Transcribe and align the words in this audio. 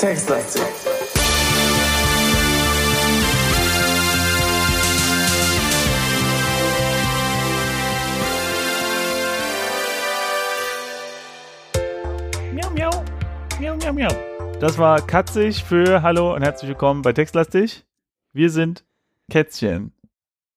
Textlastig. 0.00 0.62
Miau, 12.54 12.70
miau. 12.70 12.90
Miau, 13.60 13.76
miau, 13.76 13.92
miau. 13.92 14.08
Das 14.58 14.78
war 14.78 15.02
Katzig 15.06 15.62
für 15.64 16.00
Hallo 16.00 16.34
und 16.34 16.42
herzlich 16.42 16.70
willkommen 16.70 17.02
bei 17.02 17.12
Textlastig. 17.12 17.84
Wir 18.32 18.48
sind 18.48 18.86
Kätzchen 19.30 19.92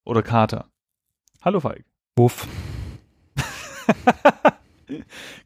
oder 0.05 0.23
Kater. 0.23 0.69
Hallo 1.41 1.59
Falk. 1.59 1.85
Buff. 2.15 2.47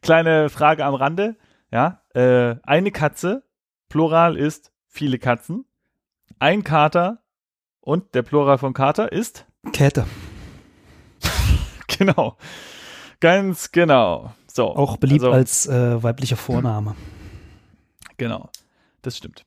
Kleine 0.02 0.48
Frage 0.48 0.84
am 0.84 0.94
Rande. 0.94 1.36
Ja, 1.70 2.02
äh, 2.14 2.56
eine 2.62 2.90
Katze, 2.90 3.44
Plural 3.88 4.36
ist 4.36 4.72
viele 4.86 5.18
Katzen. 5.18 5.64
Ein 6.38 6.64
Kater 6.64 7.22
und 7.80 8.14
der 8.14 8.22
Plural 8.22 8.58
von 8.58 8.72
Kater 8.72 9.12
ist 9.12 9.46
Käthe. 9.72 10.06
genau. 11.86 12.36
Ganz 13.20 13.72
genau. 13.72 14.32
So. 14.46 14.74
Auch 14.74 14.96
beliebt 14.96 15.24
also, 15.24 15.32
als 15.32 15.66
äh, 15.66 16.02
weiblicher 16.02 16.36
Vorname. 16.36 16.94
Genau. 18.16 18.50
Das 19.02 19.16
stimmt. 19.16 19.44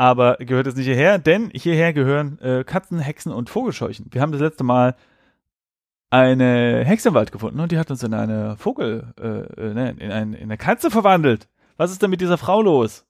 Aber 0.00 0.38
gehört 0.38 0.66
es 0.66 0.76
nicht 0.76 0.86
hierher, 0.86 1.18
denn 1.18 1.50
hierher 1.52 1.92
gehören 1.92 2.38
äh, 2.38 2.64
Katzen, 2.64 3.00
Hexen 3.00 3.32
und 3.32 3.50
Vogelscheuchen. 3.50 4.06
Wir 4.10 4.22
haben 4.22 4.32
das 4.32 4.40
letzte 4.40 4.64
Mal 4.64 4.96
eine 6.08 6.82
Hexe 6.86 7.08
im 7.08 7.14
Wald 7.14 7.32
gefunden 7.32 7.60
und 7.60 7.70
die 7.70 7.76
hat 7.76 7.90
uns 7.90 8.02
in 8.02 8.14
eine 8.14 8.56
Vogel, 8.56 9.12
äh, 9.20 9.26
äh, 9.60 9.74
ne, 9.74 9.94
in, 9.98 10.10
ein, 10.10 10.32
in 10.32 10.44
eine 10.44 10.56
Katze 10.56 10.90
verwandelt. 10.90 11.48
Was 11.76 11.90
ist 11.90 12.00
denn 12.00 12.08
mit 12.08 12.22
dieser 12.22 12.38
Frau 12.38 12.62
los? 12.62 13.04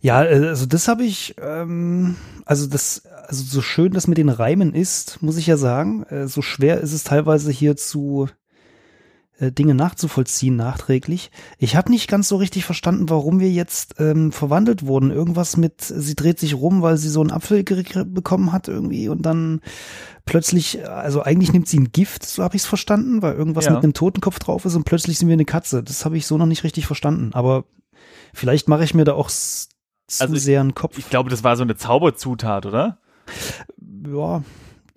Ja, 0.00 0.22
äh, 0.22 0.46
also 0.46 0.64
das 0.66 0.86
habe 0.86 1.02
ich, 1.02 1.34
ähm, 1.40 2.14
also 2.44 2.68
das, 2.68 3.04
also 3.26 3.42
so 3.42 3.60
schön 3.60 3.90
das 3.90 4.06
mit 4.06 4.16
den 4.16 4.28
Reimen 4.28 4.74
ist, 4.74 5.22
muss 5.22 5.38
ich 5.38 5.48
ja 5.48 5.56
sagen, 5.56 6.04
äh, 6.04 6.28
so 6.28 6.40
schwer 6.40 6.80
ist 6.82 6.92
es 6.92 7.02
teilweise 7.02 7.50
hier 7.50 7.76
zu 7.76 8.28
äh, 9.42 9.52
Dinge 9.52 9.74
nachzuvollziehen 9.74 10.56
nachträglich. 10.56 11.30
Ich 11.58 11.76
habe 11.76 11.90
nicht 11.90 12.08
ganz 12.08 12.28
so 12.28 12.36
richtig 12.36 12.64
verstanden, 12.64 13.10
warum 13.10 13.40
wir 13.40 13.50
jetzt 13.50 13.96
ähm, 13.98 14.32
verwandelt 14.32 14.86
wurden. 14.86 15.10
Irgendwas 15.10 15.56
mit, 15.56 15.80
sie 15.82 16.14
dreht 16.14 16.38
sich 16.38 16.54
rum, 16.54 16.82
weil 16.82 16.96
sie 16.96 17.08
so 17.08 17.20
einen 17.20 17.30
Apfel 17.30 17.62
bekommen 18.06 18.52
hat 18.52 18.68
irgendwie 18.68 19.08
und 19.08 19.22
dann 19.22 19.60
plötzlich, 20.24 20.86
also 20.88 21.22
eigentlich 21.22 21.52
nimmt 21.52 21.66
sie 21.68 21.78
ein 21.80 21.92
Gift, 21.92 22.24
so 22.24 22.42
habe 22.42 22.56
ich 22.56 22.62
es 22.62 22.66
verstanden, 22.68 23.22
weil 23.22 23.34
irgendwas 23.34 23.64
Ja. 23.66 23.72
mit 23.72 23.82
einem 23.82 23.92
Totenkopf 23.94 24.38
drauf 24.38 24.64
ist 24.64 24.76
und 24.76 24.84
plötzlich 24.84 25.18
sind 25.18 25.28
wir 25.28 25.34
eine 25.34 25.44
Katze. 25.44 25.82
Das 25.82 26.04
habe 26.04 26.16
ich 26.16 26.26
so 26.26 26.38
noch 26.38 26.46
nicht 26.46 26.64
richtig 26.64 26.86
verstanden. 26.86 27.30
Aber 27.34 27.64
vielleicht 28.32 28.68
mache 28.68 28.84
ich 28.84 28.94
mir 28.94 29.04
da 29.04 29.14
auch 29.14 29.28
zu 29.28 29.68
Also 30.20 30.34
ich- 30.34 30.42
sehr 30.42 30.60
einen 30.60 30.74
Kopf. 30.74 30.98
Ich 30.98 31.10
glaube, 31.10 31.30
das 31.30 31.42
war 31.44 31.56
so 31.56 31.62
eine 31.62 31.76
Zauberzutat, 31.76 32.66
oder? 32.66 32.98
ja, 34.06 34.42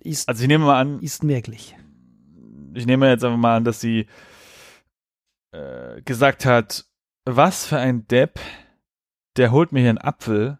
ist, 0.00 0.28
Also 0.28 0.42
ich 0.42 0.48
nehme 0.48 0.64
mal 0.64 0.80
an, 0.80 1.00
ist 1.00 1.24
merklich. 1.24 1.74
ich 2.74 2.86
nehme 2.86 3.08
jetzt 3.08 3.24
einfach 3.24 3.38
mal 3.38 3.56
an, 3.56 3.64
dass 3.64 3.80
sie 3.80 4.06
äh, 5.56 6.02
gesagt 6.02 6.44
hat, 6.44 6.84
was 7.24 7.66
für 7.66 7.78
ein 7.78 8.06
Depp, 8.08 8.38
der 9.36 9.50
holt 9.50 9.72
mir 9.72 9.80
hier 9.80 9.90
einen 9.90 9.98
Apfel. 9.98 10.58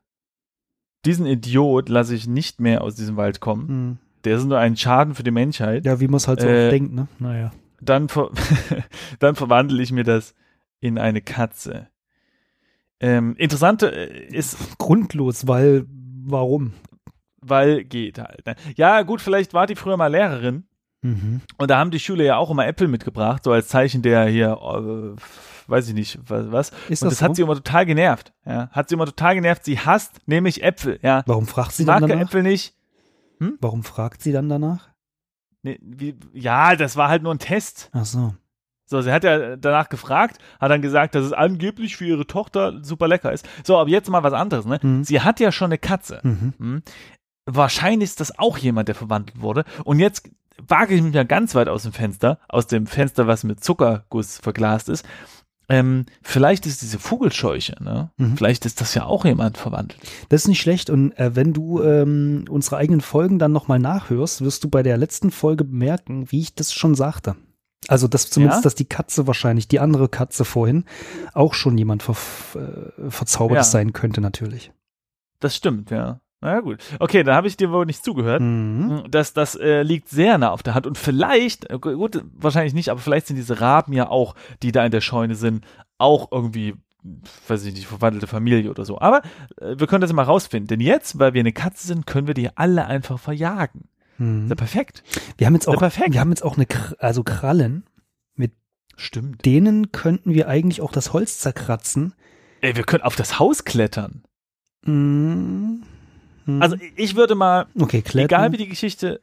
Diesen 1.05 1.27
Idiot 1.27 1.89
lasse 1.89 2.15
ich 2.15 2.27
nicht 2.27 2.61
mehr 2.61 2.83
aus 2.83 2.97
diesem 2.97 3.17
Wald 3.17 3.41
kommen. 3.41 3.69
Hm. 3.69 3.99
Der 4.25 4.37
ist 4.37 4.45
nur 4.45 4.59
ein 4.59 4.77
Schaden 4.77 5.15
für 5.15 5.23
die 5.23 5.31
Menschheit. 5.31 5.85
Ja, 5.85 6.01
wie 6.01 6.09
man 6.09 6.17
es 6.17 6.27
halt 6.27 6.41
so 6.41 6.49
Äh, 6.49 6.71
denkt, 6.71 6.93
ne? 6.93 7.07
Naja. 7.19 7.53
Dann, 7.81 8.09
ver 8.09 8.31
dann 9.21 9.37
verwandle 9.37 9.83
ich 9.83 9.93
mir 9.93 10.05
das 10.05 10.35
in 10.81 10.99
eine 10.99 11.21
Katze. 11.21 11.89
Ähm, 12.99 13.37
interessante 13.37 13.95
äh, 13.95 14.27
ist, 14.35 14.79
Grundlos, 14.79 15.47
weil, 15.47 15.85
warum? 16.25 16.73
weil 17.49 17.85
geht 17.85 18.19
halt. 18.19 18.45
Ne? 18.47 18.57
Ja, 18.77 19.03
gut, 19.03 19.21
vielleicht 19.21 19.55
war 19.55 19.67
die 19.67 19.77
früher 19.77 19.97
mal 19.97 20.09
Lehrerin. 20.09 20.65
Mhm. 21.07 21.41
Und 21.59 21.71
da 21.71 21.79
haben 21.79 21.91
die 21.91 22.01
Schüler 22.01 22.25
ja 22.25 22.37
auch 22.37 22.51
immer 22.51 22.67
Äpfel 22.67 22.89
mitgebracht, 22.89 23.45
so 23.45 23.53
als 23.53 23.69
Zeichen 23.69 24.03
der 24.03 24.27
hier, 24.27 24.53
äh, 24.61 25.21
weiß 25.71 25.89
ich 25.89 25.95
nicht, 25.95 26.19
was. 26.27 26.51
was. 26.51 26.73
Ist 26.89 27.03
Und 27.03 27.11
das 27.11 27.19
das 27.19 27.23
hat 27.23 27.31
so? 27.31 27.35
sie 27.35 27.43
immer 27.43 27.55
total 27.55 27.87
genervt. 27.87 28.33
Ja, 28.45 28.69
hat 28.71 28.89
sie 28.89 28.95
immer 28.95 29.07
total 29.07 29.35
genervt. 29.37 29.65
Sie 29.65 29.79
hasst 29.79 30.21
nämlich 30.27 30.63
Äpfel. 30.63 30.99
Ja, 31.03 31.23
Warum 31.27 31.47
fragt 31.47 31.73
sie 31.73 31.83
sie 31.83 31.87
dann 31.87 32.01
mag 32.03 32.11
danach? 32.11 32.25
Äpfel 32.27 32.43
nicht. 32.43 32.75
Warum 33.61 33.85
fragt 33.85 34.23
sie 34.23 34.33
dann 34.33 34.49
danach? 34.49 34.89
Nee, 35.63 35.79
wie, 35.83 36.17
ja, 36.33 36.75
das 36.77 36.97
war 36.97 37.09
halt 37.09 37.23
nur 37.23 37.35
ein 37.35 37.39
Test. 37.39 37.91
Ach 37.93 38.05
so. 38.05 38.35
So, 38.89 39.03
sie 39.03 39.13
hat 39.13 39.25
ja 39.25 39.57
danach 39.57 39.89
gefragt, 39.89 40.39
hat 40.61 40.71
dann 40.71 40.81
gesagt, 40.81 41.15
dass 41.17 41.25
es 41.25 41.33
angeblich 41.33 41.97
für 41.97 42.05
ihre 42.07 42.27
Tochter 42.27 42.85
super 42.85 43.09
lecker 43.09 43.33
ist. 43.33 43.47
So, 43.65 43.77
aber 43.79 43.91
jetzt 43.91 44.09
mal 44.09 44.23
was 44.23 44.33
anderes, 44.33 44.65
ne? 44.65 44.79
Mhm. 44.81 45.03
Sie 45.03 45.21
hat 45.21 45.41
ja 45.41 45.51
schon 45.51 45.67
eine 45.67 45.79
Katze. 45.79 46.21
Mhm. 46.23 46.55
Hm? 46.59 46.83
Wahrscheinlich 47.47 48.11
ist 48.11 48.21
das 48.21 48.39
auch 48.39 48.59
jemand, 48.59 48.89
der 48.89 48.95
verwandelt 48.95 49.41
wurde. 49.41 49.65
Und 49.85 49.99
jetzt 49.99 50.31
wage 50.67 50.95
ich 50.95 51.03
mich 51.03 51.15
mal 51.15 51.25
ganz 51.27 51.55
weit 51.55 51.69
aus 51.69 51.83
dem 51.85 51.93
Fenster, 51.93 52.39
aus 52.49 52.67
dem 52.67 52.87
Fenster, 52.87 53.27
was 53.27 53.45
mit 53.45 53.63
Zuckerguss 53.63 54.39
verglast 54.39 54.89
ist. 54.89 55.05
Ähm, 55.69 56.07
vielleicht 56.23 56.65
ist 56.65 56.83
diese 56.83 57.01
Vogelscheuche, 57.01 57.75
ne? 57.83 58.11
Mhm. 58.19 58.37
Vielleicht 58.37 58.67
ist 58.67 58.81
das 58.81 58.95
ja 58.95 59.05
auch 59.05 59.25
jemand 59.25 59.59
verwandelt. 59.59 59.99
Das 60.29 60.43
ist 60.43 60.49
nicht 60.49 60.61
schlecht. 60.61 60.91
Und 60.91 61.11
äh, 61.19 61.35
wenn 61.35 61.53
du 61.53 61.83
ähm, 61.83 62.45
unsere 62.49 62.77
eigenen 62.77 63.01
Folgen 63.01 63.41
dann 63.41 63.51
nochmal 63.51 63.81
nachhörst, 63.81 64.43
wirst 64.43 64.63
du 64.63 64.69
bei 64.71 64.85
der 64.85 64.97
letzten 64.97 65.33
Folge 65.33 65.65
bemerken, 65.65 66.31
wie 66.31 66.41
ich 66.41 66.55
das 66.55 66.73
schon 66.73 66.95
sagte. 66.95 67.35
Also, 67.89 68.07
dass 68.07 68.31
zumindest, 68.31 68.61
Ja? 68.61 68.63
dass 68.63 68.75
die 68.77 68.85
Katze 68.85 69.27
wahrscheinlich, 69.27 69.67
die 69.67 69.81
andere 69.81 70.09
Katze 70.09 70.45
vorhin, 70.45 70.85
auch 71.35 71.53
schon 71.55 71.77
jemand 71.77 72.05
ver 72.05 72.15
äh, 72.55 73.11
Verzaubertes 73.11 73.67
Ja. 73.67 73.71
sein 73.73 73.93
könnte, 73.93 74.21
natürlich. 74.21 74.73
Das 75.41 75.57
stimmt, 75.57 75.91
ja. 75.91 76.21
Na 76.41 76.55
ja, 76.55 76.61
gut. 76.61 76.83
Okay, 76.99 77.23
dann 77.23 77.35
habe 77.35 77.49
ich 77.49 77.57
dir 77.57 77.71
wohl 77.71 77.87
nicht 77.87 78.05
zugehört. 78.05 78.43
Mhm. 78.43 79.05
Das, 79.11 79.33
das 79.33 79.55
äh, 79.55 79.83
liegt 79.83 80.09
sehr 80.09 80.39
nah 80.39 80.51
auf 80.51 80.63
der 80.63 80.75
Hand. 80.75 80.87
Und 80.87 80.99
vielleicht, 80.99 81.71
äh, 81.71 81.79
gut, 81.79 82.23
wahrscheinlich 82.35 82.75
nicht, 82.75 82.91
aber 82.91 83.01
vielleicht 83.01 83.27
sind 83.27 83.37
diese 83.37 83.61
Raben 83.61 83.93
ja 83.93 84.09
auch, 84.09 84.35
die 84.63 84.73
da 84.73 84.85
in 84.85 84.91
der 84.91 85.01
Scheune 85.01 85.35
sind, 85.35 85.65
auch 85.99 86.31
irgendwie, 86.31 86.75
weiß 87.49 87.65
ich 87.65 87.75
nicht, 87.75 87.87
verwandelte 87.87 88.27
Familie 88.27 88.71
oder 88.71 88.85
so. 88.85 89.01
Aber 89.01 89.23
äh, 89.61 89.77
wir 89.79 89.87
können 89.87 90.03
das 90.03 90.13
mal 90.13 90.25
rausfinden. 90.25 90.69
Denn 90.69 90.81
jetzt, 90.81 91.19
weil 91.19 91.33
wir 91.35 91.41
eine 91.41 91.53
Katze 91.53 91.87
sind, 91.87 92.07
können 92.07 92.27
wir 92.27 92.35
die 92.35 92.55
alle 92.57 92.87
einfach 92.87 93.19
verjagen. 93.19 93.89
Mhm. 94.19 94.45
Ist 94.45 94.51
ja 94.51 94.57
perfekt. 94.57 95.03
Wir 95.39 95.47
haben 95.47 95.55
jetzt 95.55 95.69
auch, 95.69 95.79
perfekt. 95.79 96.13
wir 96.13 96.21
haben 96.21 96.31
jetzt 96.31 96.45
auch 96.45 96.57
eine, 96.57 96.67
also 96.99 97.23
Krallen. 97.23 97.85
Stimmt. 98.97 99.45
Denen 99.45 99.93
könnten 99.93 100.33
wir 100.33 100.49
eigentlich 100.49 100.81
auch 100.81 100.91
das 100.91 101.13
Holz 101.13 101.39
zerkratzen. 101.39 102.15
Ey, 102.63 102.77
wir 102.77 102.85
können 102.85 103.03
auf 103.03 103.15
das 103.15 103.39
Haus 103.39 103.65
klettern. 103.65 104.23
Mhm. 104.83 105.83
Mhm. 106.47 106.63
Also 106.63 106.77
ich 106.95 107.17
würde 107.17 107.35
mal, 107.35 107.67
okay, 107.79 108.03
egal 108.15 108.53
wie 108.53 108.57
die 108.57 108.69
Geschichte, 108.69 109.21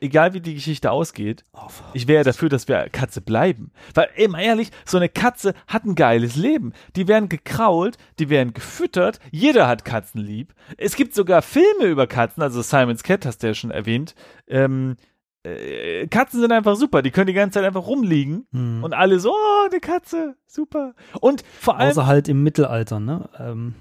egal 0.00 0.34
wie 0.34 0.40
die 0.40 0.54
Geschichte 0.54 0.90
ausgeht, 0.90 1.44
Auf. 1.52 1.82
Ich 1.92 2.06
wäre 2.06 2.24
dafür, 2.24 2.48
dass 2.48 2.68
wir 2.68 2.88
Katze 2.90 3.20
bleiben. 3.20 3.72
Weil, 3.94 4.08
mal 4.28 4.40
ehrlich, 4.42 4.70
so 4.84 4.96
eine 4.96 5.08
Katze 5.08 5.54
hat 5.66 5.84
ein 5.84 5.94
geiles 5.94 6.36
Leben. 6.36 6.72
Die 6.96 7.08
werden 7.08 7.28
gekrault, 7.28 7.96
die 8.18 8.28
werden 8.28 8.54
gefüttert. 8.54 9.18
Jeder 9.30 9.66
hat 9.66 9.84
Katzen 9.84 10.20
lieb. 10.20 10.54
Es 10.76 10.96
gibt 10.96 11.14
sogar 11.14 11.42
Filme 11.42 11.86
über 11.86 12.06
Katzen, 12.06 12.42
also 12.42 12.62
Simon's 12.62 13.02
Cat 13.02 13.26
hast 13.26 13.42
du 13.42 13.48
ja 13.48 13.54
schon 13.54 13.70
erwähnt. 13.70 14.14
Ähm, 14.46 14.96
äh, 15.42 16.06
Katzen 16.06 16.40
sind 16.40 16.52
einfach 16.52 16.76
super. 16.76 17.02
Die 17.02 17.10
können 17.10 17.26
die 17.26 17.32
ganze 17.32 17.58
Zeit 17.58 17.64
einfach 17.64 17.86
rumliegen. 17.86 18.46
Mhm. 18.50 18.84
Und 18.84 18.92
alle 18.94 19.20
so, 19.20 19.30
oh, 19.32 19.68
eine 19.70 19.80
Katze, 19.80 20.36
super. 20.46 20.94
Und 21.20 21.44
vor 21.60 21.78
allem, 21.78 21.90
Außer 21.90 22.06
halt 22.06 22.28
im 22.28 22.42
Mittelalter, 22.42 23.00
ne? 23.00 23.28
Ähm, 23.38 23.74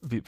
wie, 0.00 0.22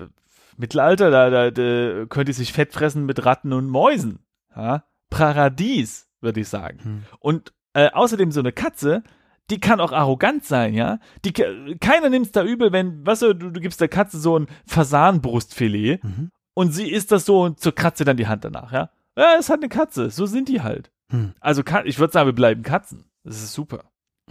Mittelalter, 0.56 1.10
da, 1.10 1.30
da, 1.30 1.50
da 1.50 2.06
könnte 2.06 2.30
ich 2.30 2.36
sich 2.36 2.52
fett 2.52 2.72
fressen 2.72 3.04
mit 3.06 3.24
Ratten 3.24 3.52
und 3.52 3.68
Mäusen. 3.68 4.20
Ja? 4.56 4.84
Paradies, 5.10 6.08
würde 6.20 6.40
ich 6.40 6.48
sagen. 6.48 6.78
hm. 6.82 7.02
Und 7.20 7.52
äh, 7.74 7.90
außerdem 7.90 8.30
so 8.32 8.40
eine 8.40 8.52
Katze, 8.52 9.02
die 9.50 9.60
kann 9.60 9.80
auch 9.80 9.92
arrogant 9.92 10.44
sein, 10.44 10.74
ja. 10.74 10.98
Die, 11.24 11.32
ke- 11.32 11.76
keiner 11.80 12.08
nimmt 12.08 12.26
es 12.26 12.32
da 12.32 12.42
übel, 12.44 12.72
wenn, 12.72 13.04
weißt 13.06 13.22
du, 13.22 13.34
du, 13.34 13.50
du 13.50 13.60
gibst 13.60 13.80
der 13.80 13.88
Katze 13.88 14.18
so 14.18 14.38
ein 14.38 14.46
Fasanbrustfilet 14.66 16.02
Mhm. 16.02 16.30
und 16.54 16.72
sie 16.72 16.90
isst 16.90 17.12
das 17.12 17.24
so 17.26 17.42
und 17.42 17.60
zur 17.60 17.74
Katze 17.74 18.04
dann 18.04 18.16
die 18.16 18.26
Hand 18.26 18.44
danach, 18.44 18.72
ja. 18.72 18.90
Ja, 19.16 19.36
es 19.38 19.48
hat 19.50 19.60
eine 19.60 19.68
Katze, 19.68 20.10
so 20.10 20.26
sind 20.26 20.48
die 20.48 20.62
halt. 20.62 20.90
Hm. 21.10 21.34
Also 21.40 21.62
ich 21.84 21.98
würde 21.98 22.12
sagen, 22.12 22.26
wir 22.26 22.34
bleiben 22.34 22.62
Katzen. 22.62 23.04
Das 23.22 23.36
ist 23.36 23.52
super. 23.52 23.84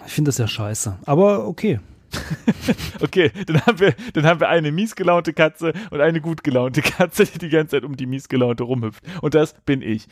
Ich 0.05 0.11
finde 0.13 0.29
das 0.29 0.37
ja 0.39 0.47
scheiße. 0.47 0.97
Aber 1.05 1.47
okay. 1.47 1.79
Okay, 3.01 3.31
dann 3.45 3.65
haben 3.65 3.80
wir, 3.80 3.94
dann 4.13 4.25
haben 4.25 4.39
wir 4.39 4.50
eine 4.50 4.71
miesgelaunte 4.71 5.33
Katze 5.33 5.74
und 5.92 6.01
eine 6.01 6.21
gut 6.21 6.44
gelaunte 6.44 6.81
Katze, 6.81 7.25
die 7.25 7.38
die 7.38 7.50
ganze 7.50 7.77
Zeit 7.77 7.83
um 7.83 7.98
die 7.98 8.06
miesgelaunte 8.06 8.63
rumhüpft. 8.63 9.04
Und 9.21 9.33
das 9.33 9.54
bin 9.65 9.81
ich. 9.81 10.07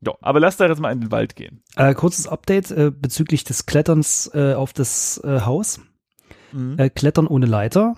Ja, 0.00 0.12
aber 0.20 0.40
lass 0.40 0.56
da 0.56 0.68
jetzt 0.68 0.80
mal 0.80 0.92
in 0.92 1.00
den 1.00 1.10
Wald 1.10 1.36
gehen. 1.36 1.62
Äh, 1.74 1.94
kurzes 1.94 2.28
Update 2.28 2.70
äh, 2.70 2.90
bezüglich 2.90 3.44
des 3.44 3.66
Kletterns 3.66 4.30
äh, 4.34 4.54
auf 4.54 4.72
das 4.72 5.20
äh, 5.24 5.40
Haus. 5.40 5.80
Mhm. 6.52 6.78
Äh, 6.78 6.90
Klettern 6.90 7.26
ohne 7.26 7.46
Leiter. 7.46 7.96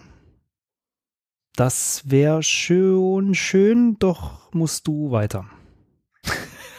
Das 1.54 2.02
wäre 2.06 2.42
schon 2.42 3.34
schön, 3.34 3.96
doch 3.98 4.52
musst 4.52 4.86
du 4.86 5.10
weiter. 5.10 5.46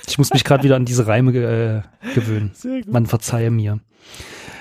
Ich 0.08 0.18
muss 0.18 0.34
mich 0.34 0.44
gerade 0.44 0.64
wieder 0.64 0.76
an 0.76 0.86
diese 0.86 1.06
Reime 1.06 1.32
äh, 1.38 2.14
gewöhnen. 2.16 2.52
Man 2.88 3.06
verzeihe 3.06 3.52
mir. 3.52 3.80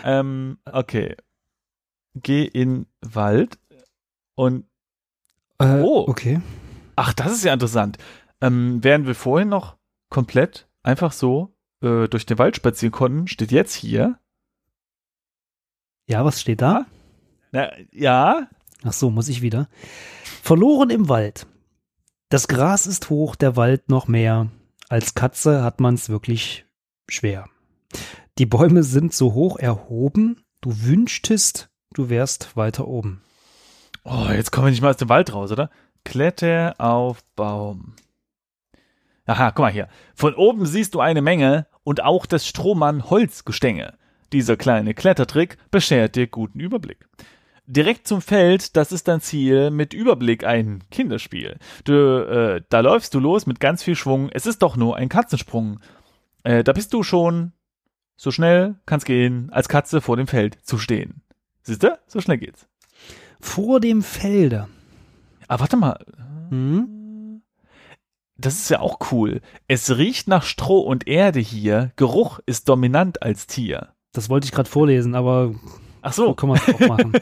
Ähm, 0.04 0.58
okay. 0.70 1.16
Geh 2.22 2.44
in 2.44 2.86
Wald 3.00 3.58
und 4.34 4.64
Äh, 5.58 5.80
Oh. 5.82 6.06
Okay. 6.08 6.40
ach, 6.96 7.12
das 7.14 7.32
ist 7.32 7.44
ja 7.44 7.52
interessant. 7.52 7.98
Ähm, 8.40 8.78
während 8.82 9.06
wir 9.06 9.14
vorhin 9.14 9.48
noch 9.48 9.76
komplett 10.10 10.68
einfach 10.82 11.12
so 11.12 11.54
äh, 11.82 12.06
durch 12.08 12.26
den 12.26 12.38
Wald 12.38 12.56
spazieren 12.56 12.92
konnten, 12.92 13.26
steht 13.26 13.50
jetzt 13.52 13.74
hier. 13.74 14.18
Ja, 16.08 16.24
was 16.24 16.40
steht 16.40 16.62
da? 16.62 16.86
Na, 17.52 17.70
ja, 17.92 18.48
Ach 18.84 18.92
so, 18.92 19.10
muss 19.10 19.28
ich 19.28 19.42
wieder. 19.42 19.68
Verloren 20.42 20.90
im 20.90 21.08
Wald. 21.08 21.46
Das 22.28 22.46
Gras 22.46 22.86
ist 22.86 23.10
hoch, 23.10 23.34
der 23.34 23.56
Wald 23.56 23.88
noch 23.88 24.06
mehr. 24.06 24.48
Als 24.88 25.14
Katze 25.14 25.64
hat 25.64 25.80
man's 25.80 26.08
wirklich 26.08 26.64
schwer. 27.08 27.48
Die 28.38 28.46
Bäume 28.46 28.84
sind 28.84 29.12
so 29.12 29.34
hoch 29.34 29.58
erhoben, 29.58 30.44
du 30.60 30.82
wünschtest, 30.84 31.70
du 31.92 32.08
wärst 32.08 32.56
weiter 32.56 32.86
oben. 32.86 33.22
Oh, 34.04 34.26
jetzt 34.30 34.50
kommen 34.50 34.66
wir 34.66 34.70
nicht 34.70 34.82
mal 34.82 34.90
aus 34.90 34.96
dem 34.96 35.08
Wald 35.08 35.32
raus, 35.32 35.52
oder? 35.52 35.70
Kletter 36.04 36.74
auf 36.78 37.22
Baum. 37.36 37.94
Aha, 39.26 39.50
guck 39.50 39.64
mal 39.64 39.72
hier. 39.72 39.88
Von 40.14 40.34
oben 40.34 40.64
siehst 40.64 40.94
du 40.94 41.00
eine 41.00 41.20
Menge 41.20 41.66
und 41.84 42.02
auch 42.02 42.24
des 42.24 42.46
Strohmann 42.46 43.10
Holzgestänge. 43.10 43.98
Dieser 44.32 44.56
kleine 44.56 44.94
Klettertrick 44.94 45.58
beschert 45.70 46.16
dir 46.16 46.26
guten 46.26 46.60
Überblick. 46.60 47.06
Direkt 47.66 48.06
zum 48.06 48.22
Feld, 48.22 48.76
das 48.76 48.92
ist 48.92 49.08
dein 49.08 49.20
Ziel, 49.20 49.70
mit 49.70 49.92
Überblick 49.92 50.44
ein 50.44 50.84
Kinderspiel. 50.90 51.58
Du, 51.84 51.92
äh, 51.92 52.62
da 52.70 52.80
läufst 52.80 53.12
du 53.12 53.20
los 53.20 53.44
mit 53.44 53.60
ganz 53.60 53.82
viel 53.82 53.94
Schwung. 53.94 54.30
Es 54.32 54.46
ist 54.46 54.62
doch 54.62 54.76
nur 54.76 54.96
ein 54.96 55.10
Katzensprung. 55.10 55.80
Äh, 56.44 56.64
da 56.64 56.72
bist 56.72 56.94
du 56.94 57.02
schon 57.02 57.52
so 58.16 58.30
schnell 58.30 58.76
kann's 58.86 59.04
gehen, 59.04 59.50
als 59.52 59.68
Katze 59.68 60.00
vor 60.00 60.16
dem 60.16 60.26
Feld 60.26 60.58
zu 60.66 60.78
stehen. 60.78 61.22
Siehst 61.68 61.82
du? 61.82 61.98
So 62.06 62.22
schnell 62.22 62.38
geht's. 62.38 62.66
Vor 63.40 63.78
dem 63.78 64.00
Felde. 64.02 64.68
Ah, 65.48 65.60
warte 65.60 65.76
mal. 65.76 66.02
Hm? 66.48 67.42
Das 68.38 68.54
ist 68.54 68.70
ja 68.70 68.80
auch 68.80 69.12
cool. 69.12 69.42
Es 69.66 69.98
riecht 69.98 70.28
nach 70.28 70.44
Stroh 70.44 70.80
und 70.80 71.06
Erde 71.06 71.40
hier. 71.40 71.92
Geruch 71.96 72.40
ist 72.46 72.70
dominant 72.70 73.22
als 73.22 73.46
Tier. 73.46 73.88
Das 74.14 74.30
wollte 74.30 74.46
ich 74.46 74.52
gerade 74.52 74.70
vorlesen, 74.70 75.14
aber 75.14 75.54
Ach 76.00 76.14
so 76.14 76.28
so. 76.28 76.34
kann 76.34 76.48
man 76.48 76.58
es 76.58 76.74
auch 76.74 76.80
machen. 76.88 77.12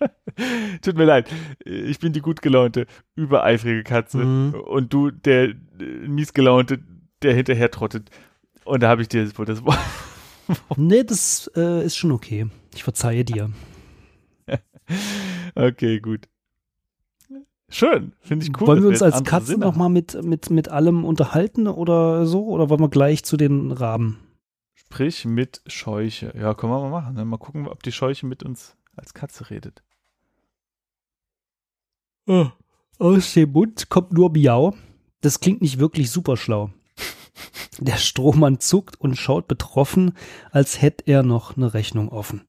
Tut 0.80 0.96
mir 0.96 1.04
leid. 1.04 1.30
Ich 1.66 1.98
bin 1.98 2.14
die 2.14 2.22
gut 2.22 2.40
gelaunte, 2.40 2.86
übereifrige 3.14 3.82
Katze. 3.82 4.24
Mhm. 4.24 4.54
Und 4.54 4.94
du, 4.94 5.10
der 5.10 5.50
äh, 5.50 5.54
miesgelaunte, 6.08 6.78
der 7.20 7.34
hinterher 7.34 7.70
trottet. 7.70 8.08
Und 8.64 8.82
da 8.82 8.88
habe 8.88 9.02
ich 9.02 9.08
dir 9.08 9.22
das 9.26 9.36
Wort. 9.36 9.78
nee, 10.78 11.04
das 11.04 11.50
äh, 11.54 11.84
ist 11.84 11.98
schon 11.98 12.10
okay. 12.10 12.46
Ich 12.74 12.84
verzeihe 12.84 13.22
dir. 13.22 13.50
Okay, 15.54 16.00
gut. 16.00 16.28
Schön. 17.68 18.12
Finde 18.20 18.44
ich 18.44 18.60
cool. 18.60 18.66
wollen 18.66 18.82
wir 18.82 18.90
uns 18.90 19.02
als 19.02 19.24
Katzen 19.24 19.46
Sinne 19.46 19.64
noch 19.64 19.76
mal 19.76 19.88
mit, 19.88 20.22
mit, 20.22 20.50
mit 20.50 20.68
allem 20.68 21.04
unterhalten 21.04 21.66
oder 21.66 22.26
so? 22.26 22.46
Oder 22.46 22.68
wollen 22.68 22.80
wir 22.80 22.90
gleich 22.90 23.24
zu 23.24 23.36
den 23.36 23.72
Raben? 23.72 24.18
Sprich 24.74 25.24
mit 25.24 25.62
Scheuche. 25.66 26.34
Ja, 26.38 26.52
können 26.54 26.72
wir 26.72 26.80
mal 26.80 26.90
machen. 26.90 27.14
Ne? 27.14 27.24
Mal 27.24 27.38
gucken, 27.38 27.66
ob 27.66 27.82
die 27.82 27.92
Scheuche 27.92 28.26
mit 28.26 28.42
uns 28.42 28.76
als 28.94 29.14
Katze 29.14 29.48
redet. 29.48 29.82
Aus 32.98 33.32
dem 33.32 33.52
Mund 33.52 33.88
kommt 33.88 34.12
nur 34.12 34.30
Miau. 34.30 34.74
Das 35.22 35.40
klingt 35.40 35.62
nicht 35.62 35.78
wirklich 35.78 36.10
super 36.10 36.36
schlau. 36.36 36.70
Der 37.78 37.96
Strohmann 37.96 38.60
zuckt 38.60 39.00
und 39.00 39.16
schaut 39.16 39.48
betroffen, 39.48 40.12
als 40.50 40.82
hätte 40.82 41.04
er 41.06 41.22
noch 41.22 41.56
eine 41.56 41.72
Rechnung 41.72 42.10
offen. 42.10 42.42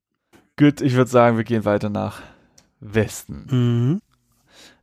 Gut, 0.57 0.81
ich 0.81 0.93
würde 0.93 1.09
sagen, 1.09 1.37
wir 1.37 1.43
gehen 1.43 1.65
weiter 1.65 1.89
nach 1.89 2.21
Westen. 2.83 3.45
Mhm. 3.49 4.01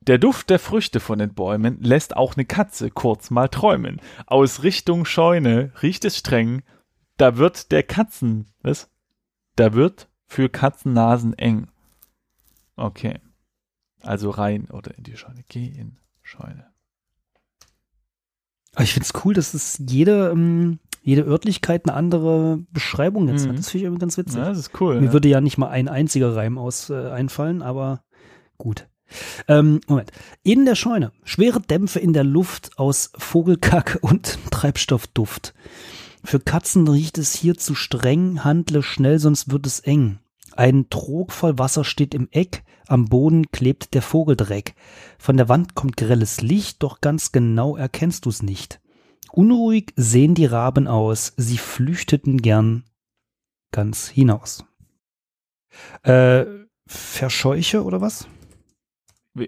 Der 0.02 0.18
Duft 0.18 0.50
der 0.50 0.58
Früchte 0.58 0.98
von 0.98 1.18
den 1.18 1.34
Bäumen 1.34 1.82
lässt 1.82 2.16
auch 2.16 2.34
eine 2.34 2.46
Katze 2.46 2.90
kurz 2.90 3.30
mal 3.30 3.48
träumen. 3.48 4.00
Aus 4.26 4.62
Richtung 4.62 5.04
Scheune 5.04 5.72
riecht 5.82 6.04
es 6.04 6.16
streng. 6.16 6.62
Da 7.18 7.36
wird 7.36 7.70
der 7.70 7.82
Katzen, 7.82 8.46
was? 8.62 8.88
Da 9.56 9.74
wird 9.74 10.08
für 10.26 10.48
Katzennasen 10.48 11.34
eng. 11.34 11.68
Okay. 12.76 13.18
Also 14.00 14.30
rein 14.30 14.70
oder 14.70 14.96
in 14.96 15.04
die 15.04 15.16
Scheune. 15.16 15.44
Geh 15.48 15.66
in 15.66 15.98
Scheune. 16.22 16.66
Ich 18.78 18.94
finde 18.94 19.04
es 19.04 19.24
cool, 19.24 19.34
dass 19.34 19.52
es 19.52 19.82
jede, 19.86 20.30
ähm, 20.30 20.78
jede 21.02 21.22
Örtlichkeit 21.22 21.86
eine 21.86 21.94
andere 21.96 22.58
Beschreibung 22.72 23.28
jetzt 23.28 23.44
Mhm. 23.46 23.50
hat. 23.50 23.58
Das 23.58 23.70
finde 23.70 23.78
ich 23.78 23.84
irgendwie 23.84 24.00
ganz 24.00 24.18
witzig. 24.18 24.36
Ja, 24.36 24.48
das 24.48 24.58
ist 24.58 24.80
cool. 24.80 25.00
Mir 25.00 25.06
ja. 25.06 25.12
würde 25.12 25.28
ja 25.28 25.40
nicht 25.40 25.58
mal 25.58 25.68
ein 25.68 25.88
einziger 25.88 26.36
Reim 26.36 26.58
aus 26.58 26.90
äh, 26.90 27.10
einfallen, 27.10 27.62
aber 27.62 28.02
gut. 28.58 28.86
Ähm, 29.48 29.80
Moment. 29.88 30.12
In 30.42 30.64
der 30.66 30.76
Scheune. 30.76 31.12
Schwere 31.24 31.60
Dämpfe 31.60 31.98
in 31.98 32.12
der 32.12 32.24
Luft 32.24 32.78
aus 32.78 33.10
Vogelkack 33.16 33.98
und 34.02 34.38
Treibstoffduft. 34.50 35.54
Für 36.22 36.38
Katzen 36.38 36.86
riecht 36.86 37.18
es 37.18 37.34
hier 37.34 37.56
zu 37.56 37.74
streng, 37.74 38.44
handle 38.44 38.82
schnell, 38.82 39.18
sonst 39.18 39.50
wird 39.50 39.66
es 39.66 39.80
eng. 39.80 40.18
Ein 40.54 40.90
Trog 40.90 41.32
voll 41.32 41.58
Wasser 41.58 41.84
steht 41.84 42.14
im 42.14 42.28
Eck, 42.30 42.62
am 42.86 43.06
Boden 43.08 43.50
klebt 43.50 43.94
der 43.94 44.02
Vogeldreck. 44.02 44.74
Von 45.18 45.36
der 45.38 45.48
Wand 45.48 45.74
kommt 45.74 45.96
grelles 45.96 46.42
Licht, 46.42 46.82
doch 46.82 47.00
ganz 47.00 47.32
genau 47.32 47.76
erkennst 47.76 48.26
du's 48.26 48.42
nicht. 48.42 48.79
Unruhig 49.32 49.92
sehen 49.96 50.34
die 50.34 50.46
Raben 50.46 50.86
aus, 50.86 51.32
sie 51.36 51.58
flüchteten 51.58 52.42
gern 52.42 52.84
ganz 53.72 54.08
hinaus. 54.08 54.64
Äh, 56.02 56.44
Verscheuche 56.86 57.84
oder 57.84 58.00
was? 58.00 58.26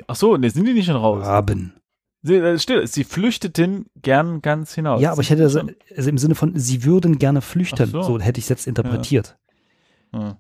Ach 0.06 0.17
so, 0.17 0.37
ne, 0.37 0.49
sind 0.50 0.64
die 0.64 0.75
nicht 0.75 0.87
schon 0.87 0.96
raus? 0.96 1.25
Raben. 1.25 1.75
Sie, 2.23 2.37
äh, 2.37 2.58
still, 2.58 2.87
sie 2.87 3.02
flüchteten 3.02 3.87
gern 4.00 4.43
ganz 4.43 4.75
hinaus. 4.75 5.00
Ja, 5.02 5.11
aber 5.11 5.23
ich 5.23 5.31
hätte, 5.31 5.43
also 5.43 5.62
also 5.96 6.08
im 6.08 6.19
Sinne 6.19 6.37
von, 6.37 6.56
sie 6.56 6.85
würden 6.85 7.19
gerne 7.19 7.40
flüchten, 7.40 7.90
so. 7.90 8.02
so. 8.02 8.20
hätte 8.20 8.38
ich 8.38 8.44
es 8.44 8.49
jetzt 8.49 8.67
interpretiert. 8.69 9.37
Hm. 10.12 10.37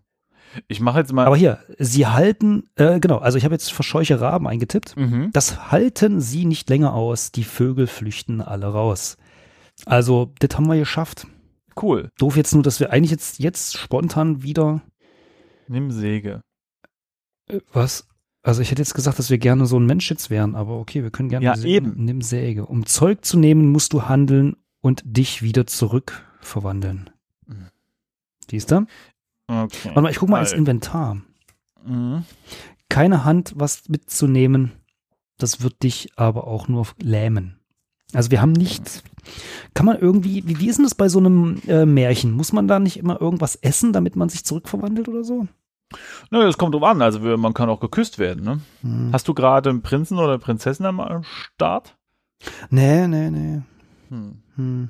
Ich 0.68 0.80
mache 0.80 0.98
jetzt 0.98 1.12
mal. 1.12 1.26
Aber 1.26 1.36
hier, 1.36 1.58
sie 1.78 2.06
halten, 2.06 2.68
äh, 2.76 3.00
genau, 3.00 3.18
also 3.18 3.38
ich 3.38 3.44
habe 3.44 3.54
jetzt 3.54 3.72
Verscheuche 3.72 4.20
Raben 4.20 4.46
eingetippt. 4.46 4.96
mhm. 4.96 5.30
Das 5.32 5.72
halten 5.72 6.20
sie 6.20 6.44
nicht 6.44 6.68
länger 6.68 6.92
aus, 6.92 7.32
die 7.32 7.44
Vögel 7.44 7.86
flüchten 7.86 8.40
alle 8.40 8.66
raus. 8.66 9.16
Also, 9.86 10.32
das 10.38 10.56
haben 10.56 10.66
wir 10.68 10.78
geschafft. 10.78 11.26
Cool. 11.80 12.10
Doof 12.18 12.36
jetzt 12.36 12.54
nur, 12.54 12.62
dass 12.62 12.80
wir 12.80 12.90
eigentlich 12.92 13.10
jetzt, 13.10 13.38
jetzt 13.38 13.76
spontan 13.78 14.42
wieder, 14.42 14.82
Nimm 15.68 15.90
Säge. 15.90 16.42
äh, 17.48 17.60
was? 17.72 18.06
Also 18.42 18.60
ich 18.60 18.70
hätte 18.72 18.82
jetzt 18.82 18.94
gesagt, 18.94 19.18
dass 19.20 19.30
wir 19.30 19.38
gerne 19.38 19.66
so 19.66 19.78
ein 19.78 19.86
Mensch 19.86 20.10
jetzt 20.10 20.28
wären, 20.28 20.56
aber 20.56 20.78
okay, 20.78 21.02
wir 21.04 21.10
können 21.12 21.28
gerne 21.28 21.44
Ja, 21.46 21.56
eben. 21.64 21.94
nimm 21.96 22.20
Säge. 22.22 22.66
Um 22.66 22.86
Zeug 22.86 23.24
zu 23.24 23.38
nehmen, 23.38 23.68
musst 23.70 23.92
du 23.92 24.02
handeln 24.08 24.56
und 24.80 25.02
dich 25.06 25.42
wieder 25.42 25.66
zurück 25.66 26.26
verwandeln. 26.40 27.08
Mhm. 27.46 27.68
Siehst 28.50 28.72
du? 28.72 28.84
Okay. 29.46 29.88
Warte 29.88 30.00
mal, 30.00 30.10
ich 30.10 30.18
guck 30.18 30.28
mal 30.28 30.40
ins. 30.40 30.52
Inventar. 30.52 31.22
Mhm. 31.86 32.24
Keine 32.88 33.24
Hand, 33.24 33.52
was 33.56 33.88
mitzunehmen, 33.88 34.72
das 35.38 35.62
wird 35.62 35.82
dich 35.84 36.08
aber 36.16 36.46
auch 36.48 36.66
nur 36.68 36.86
lähmen. 37.00 37.60
Also 38.12 38.30
wir 38.30 38.42
haben 38.42 38.52
nicht, 38.52 39.02
kann 39.74 39.86
man 39.86 39.98
irgendwie, 39.98 40.46
wie, 40.46 40.58
wie 40.58 40.68
ist 40.68 40.76
denn 40.76 40.84
das 40.84 40.94
bei 40.94 41.08
so 41.08 41.18
einem 41.18 41.60
äh, 41.66 41.86
Märchen? 41.86 42.32
Muss 42.32 42.52
man 42.52 42.68
da 42.68 42.78
nicht 42.78 42.98
immer 42.98 43.20
irgendwas 43.20 43.56
essen, 43.56 43.92
damit 43.92 44.16
man 44.16 44.28
sich 44.28 44.44
zurückverwandelt 44.44 45.08
oder 45.08 45.24
so? 45.24 45.46
Naja, 46.30 46.46
das 46.46 46.58
kommt 46.58 46.74
drauf 46.74 46.82
an. 46.82 47.02
Also 47.02 47.20
man 47.20 47.54
kann 47.54 47.68
auch 47.68 47.80
geküsst 47.80 48.18
werden. 48.18 48.44
Ne? 48.44 48.60
Hm. 48.82 49.10
Hast 49.12 49.28
du 49.28 49.34
gerade 49.34 49.70
einen 49.70 49.82
Prinzen 49.82 50.18
oder 50.18 50.38
Prinzessin 50.38 50.86
am 50.86 51.22
Start? 51.22 51.96
Nee, 52.70 53.06
nee, 53.06 53.30
nee. 53.30 53.62
Hm. 54.08 54.42
Hm. 54.56 54.88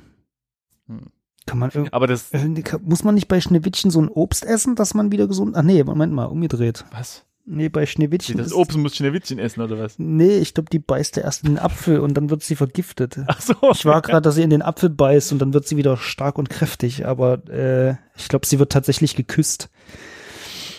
Hm. 0.87 1.01
Kann 1.47 1.59
man 1.59 1.71
irgendwie. 1.71 1.93
Aber 1.93 2.07
das. 2.07 2.31
Äh, 2.33 2.49
Muss 2.83 3.05
man 3.05 3.15
nicht 3.15 3.29
bei 3.29 3.41
Schneewittchen 3.41 3.91
so 3.91 4.01
ein 4.01 4.09
Obst 4.09 4.45
essen, 4.45 4.77
dass 4.77 4.95
man 4.95 5.11
wieder 5.13 5.27
gesund. 5.27 5.57
Ach 5.57 5.63
nee, 5.63 5.83
Moment 5.83 6.13
mal, 6.13 6.27
umgedreht. 6.27 6.85
Was? 6.93 7.25
Nee, 7.45 7.69
bei 7.69 7.87
Schneewittchen. 7.87 8.39
Das 8.39 8.53
Obst 8.53 8.79
muss 8.79 8.97
Schneewittchen 8.97 9.39
essen 9.39 9.63
oder 9.63 9.79
was? 9.79 9.99
Nee, 9.99 10.39
ich 10.39 10.55
glaube, 10.55 10.71
die 10.71 10.79
beißt 10.79 11.17
ja 11.17 11.25
erst 11.25 11.43
in 11.43 11.51
den 11.51 11.59
Apfel 11.59 11.99
und 11.99 12.15
dann 12.15 12.31
wird 12.31 12.43
sie 12.43 12.55
vergiftet. 12.55 13.19
Ach 13.27 13.41
so. 13.41 13.55
Ich 13.73 13.85
war 13.85 14.01
gerade, 14.03 14.23
dass 14.23 14.37
sie 14.37 14.43
in 14.43 14.51
den 14.51 14.63
Apfel 14.63 14.91
beißt 14.91 15.33
und 15.33 15.41
dann 15.41 15.53
wird 15.53 15.67
sie 15.67 15.77
wieder 15.77 15.97
stark 15.97 16.39
und 16.39 16.51
kräftig, 16.51 17.05
aber 17.05 17.49
äh, 17.49 17.97
ich 18.17 18.29
glaube, 18.29 18.47
sie 18.47 18.61
wird 18.61 18.71
tatsächlich 18.71 19.17
geküsst. 19.17 19.71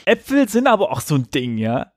Äpfel 0.05 0.47
sind 0.47 0.67
aber 0.67 0.91
auch 0.91 1.01
so 1.01 1.15
ein 1.15 1.29
Ding, 1.31 1.57
ja. 1.57 1.91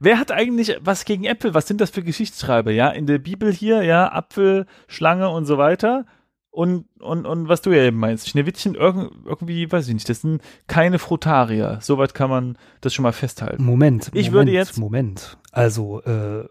Wer 0.00 0.18
hat 0.18 0.32
eigentlich 0.32 0.78
was 0.80 1.04
gegen 1.04 1.24
Äpfel? 1.24 1.54
Was 1.54 1.68
sind 1.68 1.80
das 1.80 1.90
für 1.90 2.02
Geschichtsschreiber, 2.02 2.72
ja? 2.72 2.88
In 2.88 3.06
der 3.06 3.18
Bibel 3.18 3.52
hier, 3.52 3.82
ja, 3.82 4.10
Apfel, 4.10 4.66
Schlange 4.88 5.28
und 5.28 5.44
so 5.44 5.58
weiter. 5.58 6.06
Und, 6.54 6.84
und, 7.00 7.24
und 7.24 7.48
was 7.48 7.62
du 7.62 7.70
ja 7.70 7.82
eben 7.82 7.96
meinst, 7.96 8.28
Schneewittchen 8.28 8.74
irg 8.74 9.10
irgendwie, 9.24 9.72
weiß 9.72 9.88
ich 9.88 9.94
nicht, 9.94 10.08
das 10.08 10.20
sind 10.20 10.42
keine 10.66 10.98
Frutarier. 10.98 11.78
Soweit 11.80 12.12
kann 12.12 12.28
man 12.28 12.58
das 12.82 12.92
schon 12.92 13.04
mal 13.04 13.12
festhalten. 13.12 13.64
Moment, 13.64 14.08
Ich 14.12 14.26
Moment, 14.30 14.32
würde 14.34 14.50
jetzt- 14.52 14.76
Moment. 14.78 15.38
Also, 15.50 16.02
äh, 16.02 16.44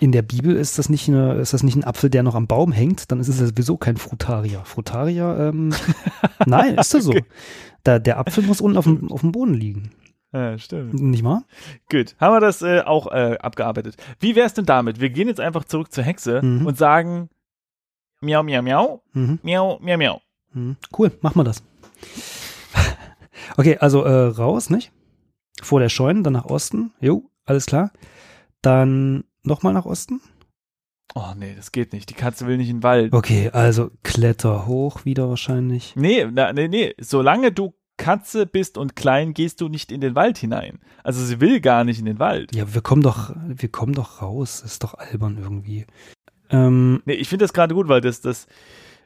in 0.00 0.12
der 0.12 0.20
Bibel 0.20 0.54
ist 0.54 0.78
das 0.78 0.90
nicht 0.90 1.08
eine, 1.08 1.36
ist 1.36 1.54
das 1.54 1.62
nicht 1.62 1.76
ein 1.76 1.84
Apfel, 1.84 2.10
der 2.10 2.22
noch 2.22 2.34
am 2.34 2.46
Baum 2.46 2.70
hängt, 2.72 3.10
dann 3.10 3.18
ist 3.18 3.28
es 3.28 3.38
sowieso 3.38 3.78
kein 3.78 3.96
Frutarier. 3.96 4.60
Frutarier, 4.66 5.50
ähm, 5.54 5.72
nein, 6.46 6.76
ist 6.76 6.92
das 6.92 7.04
so. 7.04 7.12
Okay. 7.12 7.24
Da, 7.84 7.98
der 7.98 8.18
Apfel 8.18 8.44
muss 8.44 8.60
unten 8.60 8.76
auf 8.76 8.84
dem, 8.84 9.10
auf 9.10 9.22
dem 9.22 9.32
Boden 9.32 9.54
liegen. 9.54 9.92
Ja, 10.34 10.58
stimmt. 10.58 10.92
Nicht 10.92 11.24
wahr? 11.24 11.44
Gut, 11.90 12.14
haben 12.20 12.34
wir 12.34 12.40
das 12.40 12.60
äh, 12.60 12.82
auch 12.82 13.06
äh, 13.10 13.38
abgearbeitet. 13.40 13.96
Wie 14.20 14.36
wär's 14.36 14.52
denn 14.52 14.66
damit? 14.66 15.00
Wir 15.00 15.08
gehen 15.08 15.28
jetzt 15.28 15.40
einfach 15.40 15.64
zurück 15.64 15.90
zur 15.90 16.04
Hexe 16.04 16.42
Mhm. 16.42 16.66
und 16.66 16.76
sagen 16.76 17.30
miau, 18.26 18.42
miau, 18.42 18.62
miau, 18.62 19.02
Mhm. 19.14 19.38
miau, 19.42 19.78
miau, 19.80 19.96
miau. 19.98 20.20
Mhm. 20.52 20.76
Cool, 20.96 21.10
machen 21.22 21.38
wir 21.40 21.44
das. 21.44 21.62
okay, 23.56 23.78
also 23.78 24.02
äh, 24.04 24.26
raus, 24.28 24.70
nicht? 24.70 24.92
Vor 25.62 25.80
der 25.80 25.88
Scheune, 25.88 26.22
dann 26.22 26.34
nach 26.34 26.44
Osten. 26.46 26.92
Jo, 27.00 27.30
alles 27.44 27.66
klar. 27.66 27.90
Dann 28.62 29.24
nochmal 29.42 29.72
nach 29.72 29.86
Osten. 29.86 30.20
Oh 31.14 31.32
nee, 31.36 31.54
das 31.56 31.72
geht 31.72 31.92
nicht. 31.92 32.10
Die 32.10 32.14
Katze 32.14 32.46
will 32.46 32.58
nicht 32.58 32.68
in 32.68 32.78
den 32.78 32.82
Wald. 32.82 33.12
Okay, 33.14 33.48
also 33.52 33.90
Kletter 34.02 34.66
hoch 34.66 35.04
wieder 35.04 35.28
wahrscheinlich. 35.28 35.94
Nee, 35.96 36.26
na, 36.30 36.52
nee, 36.52 36.68
nee. 36.68 36.94
Solange 37.00 37.52
du 37.52 37.74
Katze 37.96 38.44
bist 38.44 38.76
und 38.76 38.96
klein, 38.96 39.32
gehst 39.32 39.62
du 39.62 39.68
nicht 39.68 39.90
in 39.90 40.02
den 40.02 40.14
Wald 40.14 40.36
hinein. 40.36 40.80
Also 41.02 41.24
sie 41.24 41.40
will 41.40 41.60
gar 41.60 41.84
nicht 41.84 41.98
in 41.98 42.04
den 42.04 42.18
Wald. 42.18 42.54
Ja, 42.54 42.74
wir 42.74 42.82
kommen 42.82 43.00
doch, 43.02 43.34
wir 43.46 43.70
kommen 43.70 43.94
doch 43.94 44.20
raus. 44.20 44.60
Das 44.62 44.72
ist 44.72 44.82
doch 44.84 44.92
albern 44.94 45.38
irgendwie. 45.40 45.86
Ähm, 46.50 47.02
Nee, 47.04 47.14
ich 47.14 47.28
finde 47.28 47.44
das 47.44 47.52
gerade 47.52 47.74
gut, 47.74 47.88
weil 47.88 48.00
das, 48.00 48.20
das, 48.20 48.46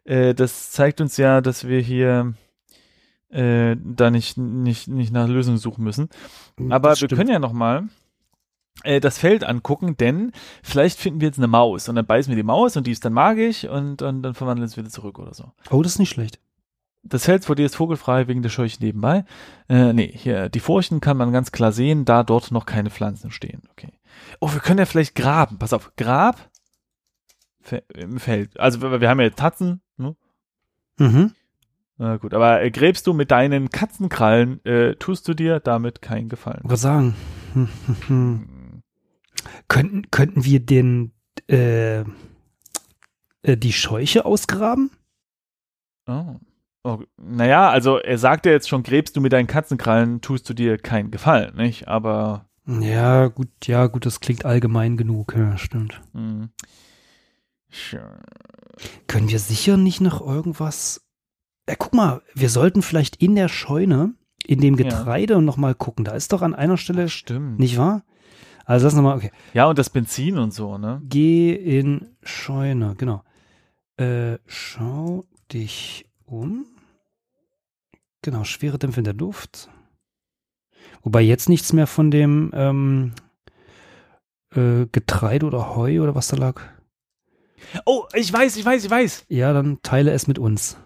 äh, 0.04 0.34
das 0.34 0.70
zeigt 0.70 1.00
uns 1.00 1.16
ja, 1.16 1.40
dass 1.40 1.66
wir 1.66 1.80
hier 1.80 2.34
äh, 3.30 3.76
da 3.82 4.10
nicht, 4.10 4.36
nicht, 4.36 4.88
nicht 4.88 5.12
nach 5.12 5.28
Lösungen 5.28 5.58
suchen 5.58 5.84
müssen. 5.84 6.08
Aber 6.68 6.90
das 6.90 7.00
wir 7.00 7.08
können 7.08 7.30
ja 7.30 7.38
noch 7.38 7.52
mal 7.52 7.88
äh, 8.82 9.00
das 9.00 9.18
Feld 9.18 9.44
angucken, 9.44 9.96
denn 9.96 10.32
vielleicht 10.62 10.98
finden 10.98 11.20
wir 11.20 11.28
jetzt 11.28 11.38
eine 11.38 11.46
Maus 11.46 11.88
und 11.88 11.94
dann 11.94 12.06
beißen 12.06 12.30
wir 12.30 12.36
die 12.36 12.42
Maus 12.42 12.76
und 12.76 12.86
die 12.86 12.92
ist 12.92 13.04
dann 13.04 13.12
magisch 13.12 13.64
und, 13.64 14.02
und 14.02 14.22
dann 14.22 14.34
verwandeln 14.34 14.62
wir 14.62 14.66
uns 14.66 14.76
wieder 14.76 14.88
zurück 14.88 15.18
oder 15.18 15.34
so. 15.34 15.52
Oh, 15.70 15.82
das 15.82 15.92
ist 15.92 15.98
nicht 15.98 16.10
schlecht. 16.10 16.40
Das 17.02 17.24
Feld 17.24 17.46
vor 17.46 17.56
dir 17.56 17.64
ist 17.64 17.76
vogelfrei 17.76 18.28
wegen 18.28 18.42
der 18.42 18.50
Scheuche 18.50 18.78
nebenbei. 18.80 19.24
Äh, 19.68 19.94
nee, 19.94 20.12
hier, 20.14 20.50
die 20.50 20.60
Furchen 20.60 21.00
kann 21.00 21.16
man 21.16 21.32
ganz 21.32 21.50
klar 21.50 21.72
sehen, 21.72 22.04
da 22.04 22.22
dort 22.22 22.50
noch 22.50 22.66
keine 22.66 22.90
Pflanzen 22.90 23.30
stehen. 23.30 23.62
Okay. 23.70 23.92
Oh, 24.38 24.52
wir 24.52 24.60
können 24.60 24.78
ja 24.78 24.86
vielleicht 24.86 25.14
graben. 25.14 25.58
Pass 25.58 25.72
auf, 25.72 25.92
Grab 25.96 26.49
im 27.94 28.18
Feld. 28.18 28.58
Also 28.58 28.80
wir, 28.80 29.08
haben 29.08 29.20
ja 29.20 29.26
jetzt 29.26 29.38
Tatzen, 29.38 29.80
ne? 29.96 30.16
Mhm. 30.98 31.32
Na 31.98 32.16
gut, 32.16 32.32
aber 32.32 32.62
äh, 32.62 32.70
gräbst 32.70 33.06
du 33.06 33.12
mit 33.12 33.30
deinen 33.30 33.68
Katzenkrallen, 33.70 34.64
äh, 34.64 34.94
tust 34.96 35.28
du 35.28 35.34
dir 35.34 35.60
damit 35.60 36.00
keinen 36.00 36.28
Gefallen. 36.28 36.62
Was 36.62 36.80
sagen? 36.80 37.14
Hm, 37.52 37.68
hm, 37.86 37.96
hm. 38.08 38.82
Könnten, 39.68 40.10
könnten 40.10 40.44
wir 40.44 40.60
den, 40.60 41.12
äh, 41.50 42.00
äh, 43.42 43.56
die 43.56 43.72
Scheuche 43.72 44.24
ausgraben? 44.24 44.90
Oh. 46.06 46.36
Oh, 46.82 47.00
naja, 47.18 47.68
also 47.68 47.98
er 47.98 48.16
sagt 48.16 48.46
ja 48.46 48.52
jetzt 48.52 48.70
schon, 48.70 48.82
gräbst 48.82 49.14
du 49.14 49.20
mit 49.20 49.34
deinen 49.34 49.46
Katzenkrallen, 49.46 50.22
tust 50.22 50.48
du 50.48 50.54
dir 50.54 50.78
keinen 50.78 51.10
Gefallen, 51.10 51.54
nicht? 51.54 51.88
Aber 51.88 52.46
Ja, 52.66 53.26
gut, 53.26 53.50
ja, 53.64 53.86
gut, 53.86 54.06
das 54.06 54.20
klingt 54.20 54.46
allgemein 54.46 54.96
genug, 54.96 55.34
ja, 55.36 55.58
stimmt. 55.58 56.00
Können 59.06 59.28
wir 59.28 59.38
sicher 59.38 59.76
nicht 59.76 60.00
noch 60.00 60.20
irgendwas. 60.20 61.06
Ja, 61.68 61.74
guck 61.78 61.94
mal, 61.94 62.22
wir 62.34 62.48
sollten 62.48 62.82
vielleicht 62.82 63.16
in 63.16 63.34
der 63.36 63.48
Scheune, 63.48 64.14
in 64.46 64.60
dem 64.60 64.76
Ja. 64.76 64.84
Getreide 64.84 65.40
noch 65.42 65.56
mal 65.56 65.74
gucken. 65.74 66.04
Da 66.04 66.12
ist 66.12 66.32
doch 66.32 66.42
an 66.42 66.54
einer 66.54 66.76
Stelle, 66.76 67.08
Stimmt. 67.08 67.58
nicht 67.58 67.76
wahr? 67.78 68.04
Also 68.64 68.86
das 68.86 68.94
nochmal, 68.94 69.16
okay. 69.16 69.32
Ja, 69.52 69.66
und 69.66 69.78
das 69.78 69.90
Benzin 69.90 70.38
und 70.38 70.52
so, 70.54 70.78
ne? 70.78 71.00
Geh 71.04 71.52
in 71.52 72.16
Scheune, 72.22 72.94
genau. 72.96 73.22
Äh, 73.96 74.38
schau 74.46 75.24
dich 75.52 76.06
um. 76.24 76.66
Genau, 78.22 78.44
schwere 78.44 78.78
Dämpfe 78.78 79.00
in 79.00 79.04
der 79.04 79.14
Luft. 79.14 79.68
Wobei 81.02 81.22
jetzt 81.22 81.48
nichts 81.48 81.72
mehr 81.72 81.86
von 81.86 82.10
dem 82.10 82.50
ähm, 82.54 83.12
äh, 84.54 84.86
Getreide 84.92 85.46
oder 85.46 85.74
Heu 85.74 86.00
oder 86.02 86.14
was 86.14 86.28
da 86.28 86.36
lag. 86.36 86.60
Oh, 87.84 88.04
ich 88.14 88.32
weiß, 88.32 88.56
ich 88.56 88.64
weiß, 88.64 88.84
ich 88.84 88.90
weiß. 88.90 89.26
Ja, 89.28 89.52
dann 89.52 89.80
teile 89.82 90.12
es 90.12 90.26
mit 90.26 90.38
uns. 90.38 90.76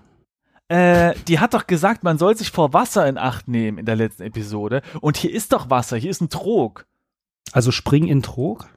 Äh, 0.69 1.15
die 1.29 1.41
hat 1.41 1.55
doch 1.55 1.67
gesagt, 1.67 2.05
man 2.05 2.19
soll 2.19 2.37
sich 2.37 2.51
vor 2.51 2.73
Wasser 2.73 3.07
in 3.07 3.19
Acht 3.19 3.49
nehmen 3.49 3.79
in 3.79 3.87
der 3.87 3.97
letzten 3.97 4.23
Episode. 4.23 4.83
Und 5.01 5.17
hier 5.17 5.33
ist 5.33 5.53
doch 5.53 5.71
Wasser, 5.71 5.97
hier 5.97 6.11
ist 6.11 6.21
ein 6.21 6.31
Trog. 6.31 6.87
Also 7.53 7.71
spring 7.71 8.07
in 8.07 8.23
Trog. 8.23 8.69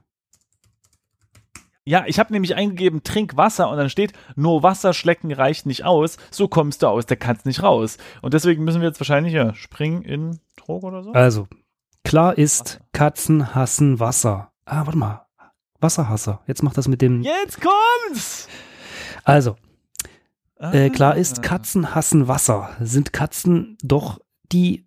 Ja, 1.84 2.04
ich 2.06 2.18
habe 2.18 2.34
nämlich 2.34 2.54
eingegeben, 2.54 3.02
trink 3.02 3.38
Wasser 3.38 3.70
und 3.70 3.78
dann 3.78 3.88
steht, 3.88 4.12
nur 4.36 4.62
Wasser 4.62 4.92
schlecken 4.92 5.32
reicht 5.32 5.64
nicht 5.64 5.86
aus. 5.86 6.18
So 6.30 6.46
kommst 6.46 6.82
du 6.82 6.88
aus 6.88 7.06
der 7.06 7.16
Katze 7.16 7.48
nicht 7.48 7.62
raus. 7.62 7.96
Und 8.20 8.34
deswegen 8.34 8.62
müssen 8.62 8.82
wir 8.82 8.88
jetzt 8.88 9.00
wahrscheinlich 9.00 9.32
ja 9.32 9.54
springen 9.54 10.02
in 10.02 10.38
Trog 10.56 10.84
oder 10.84 11.02
so. 11.02 11.12
Also, 11.12 11.48
klar 12.04 12.36
ist. 12.36 12.80
Katzen 12.92 13.54
hassen 13.54 14.00
Wasser. 14.00 14.52
Ah, 14.66 14.84
warte 14.84 14.98
mal. 14.98 15.27
Wasserhasser. 15.80 16.40
Jetzt 16.46 16.62
macht 16.62 16.76
das 16.76 16.88
mit 16.88 17.02
dem. 17.02 17.22
Jetzt 17.22 17.60
kommt's! 17.60 18.48
Also, 19.24 19.56
äh, 20.58 20.90
klar 20.90 21.16
ist, 21.16 21.38
Ah. 21.38 21.42
Katzen 21.42 21.94
hassen 21.94 22.28
Wasser. 22.28 22.70
Sind 22.80 23.12
Katzen 23.12 23.76
doch 23.82 24.18
die 24.52 24.86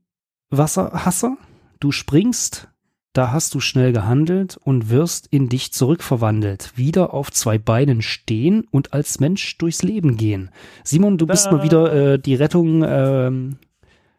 Wasserhasser? 0.50 1.38
Du 1.80 1.92
springst, 1.92 2.68
da 3.14 3.32
hast 3.32 3.54
du 3.54 3.60
schnell 3.60 3.94
gehandelt 3.94 4.58
und 4.58 4.90
wirst 4.90 5.28
in 5.28 5.50
dich 5.50 5.74
zurückverwandelt. 5.74 6.74
Wieder 6.76 7.14
auf 7.14 7.32
zwei 7.32 7.58
Beinen 7.58 8.02
stehen 8.02 8.66
und 8.72 8.94
als 8.94 9.20
Mensch 9.20 9.58
durchs 9.58 9.84
Leben 9.84 10.18
gehen. 10.18 10.50
Simon, 10.84 11.18
du 11.18 11.26
bist 11.28 11.46
Da. 11.48 11.52
mal 11.52 11.64
wieder 11.64 11.94
äh, 12.14 12.20
die 12.20 12.36
Rettung 12.36 12.84
ähm, 12.86 13.58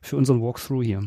für 0.01 0.17
unseren 0.17 0.41
Walkthrough 0.43 0.83
hier. 0.85 1.05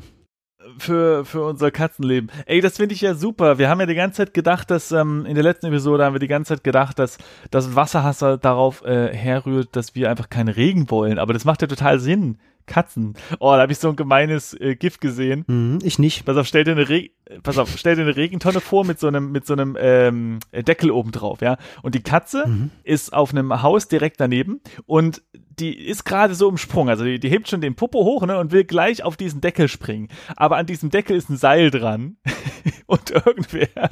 Für, 0.78 1.26
für 1.26 1.44
unser 1.44 1.72
Katzenleben. 1.72 2.30
Ey, 2.46 2.62
das 2.62 2.78
finde 2.78 2.94
ich 2.96 3.02
ja 3.02 3.14
super. 3.16 3.58
Wir 3.58 3.70
haben 3.70 3.80
ja 3.80 3.86
die 3.86 3.96
ganze 3.96 4.18
Zeit 4.18 4.34
gedacht, 4.34 4.70
dass 4.72 4.92
ähm, 4.92 5.26
in 5.26 5.36
der 5.36 5.44
letzten 5.44 5.68
Episode 5.68 6.04
haben 6.06 6.14
wir 6.14 6.20
die 6.20 6.28
ganze 6.28 6.56
Zeit 6.56 6.64
gedacht, 6.64 7.00
dass 7.00 7.18
dass 7.52 7.76
Wasserhasser 7.76 8.38
darauf 8.38 8.84
äh, 8.84 9.14
herrührt, 9.16 9.76
dass 9.76 9.96
wir 9.96 10.10
einfach 10.10 10.30
keinen 10.30 10.50
Regen 10.50 10.90
wollen. 10.92 11.20
Aber 11.20 11.34
das 11.34 11.46
macht 11.46 11.62
ja 11.62 11.68
total 11.68 12.00
Sinn. 12.00 12.38
Katzen. 12.68 13.14
Oh, 13.40 13.52
da 13.52 13.60
habe 13.60 13.72
ich 13.72 13.78
so 13.78 13.90
ein 13.90 13.96
gemeines 13.96 14.56
äh, 14.60 14.76
GIF 14.76 15.00
gesehen. 15.00 15.46
Hm, 15.48 15.78
ich 15.84 16.00
nicht. 16.00 16.26
Pass 16.26 16.36
auf, 16.36 16.48
stell 16.48 16.64
dir 16.64 16.72
eine 16.72 16.90
Re 16.90 17.10
Pass 17.44 17.60
auf, 17.60 17.70
stell 17.78 17.96
dir 17.96 18.02
eine 18.02 18.16
Regentonne 18.16 18.60
vor 18.60 18.84
mit 18.86 19.00
so 19.00 19.06
einem 19.08 19.32
mit 19.32 19.46
so 19.46 19.54
einem 19.54 19.78
ähm, 19.80 20.40
Deckel 20.52 20.90
oben 20.90 21.12
drauf, 21.12 21.42
ja. 21.42 21.58
Und 21.84 21.94
die 21.94 22.02
Katze 22.02 22.44
Mhm. 22.48 22.72
ist 22.84 23.14
auf 23.14 23.30
einem 23.32 23.62
Haus 23.62 23.88
direkt 23.88 24.20
daneben 24.20 24.62
und 24.88 25.22
die 25.60 25.78
ist 25.78 26.06
gerade 26.06 26.36
so 26.36 26.50
im 26.50 26.58
Sprung. 26.58 26.90
Also 26.90 27.04
die, 27.04 27.20
die 27.20 27.30
hebt 27.30 27.48
schon 27.48 27.62
den 27.62 27.76
Popo 27.76 28.04
hoch 28.04 28.26
ne, 28.26 28.38
und 28.38 28.52
will 28.52 28.64
gleich 28.64 29.04
auf 29.04 29.18
diesen 29.18 29.42
Deckel 29.42 29.68
springen. 29.68 30.10
Aber 30.36 30.58
an 30.58 30.66
diesem 30.66 30.90
Deckel 30.90 31.16
ist 31.16 31.30
ein 31.30 31.38
Seil 31.38 31.72
dran. 31.72 32.18
und 32.88 33.12
irgendwer, 33.12 33.90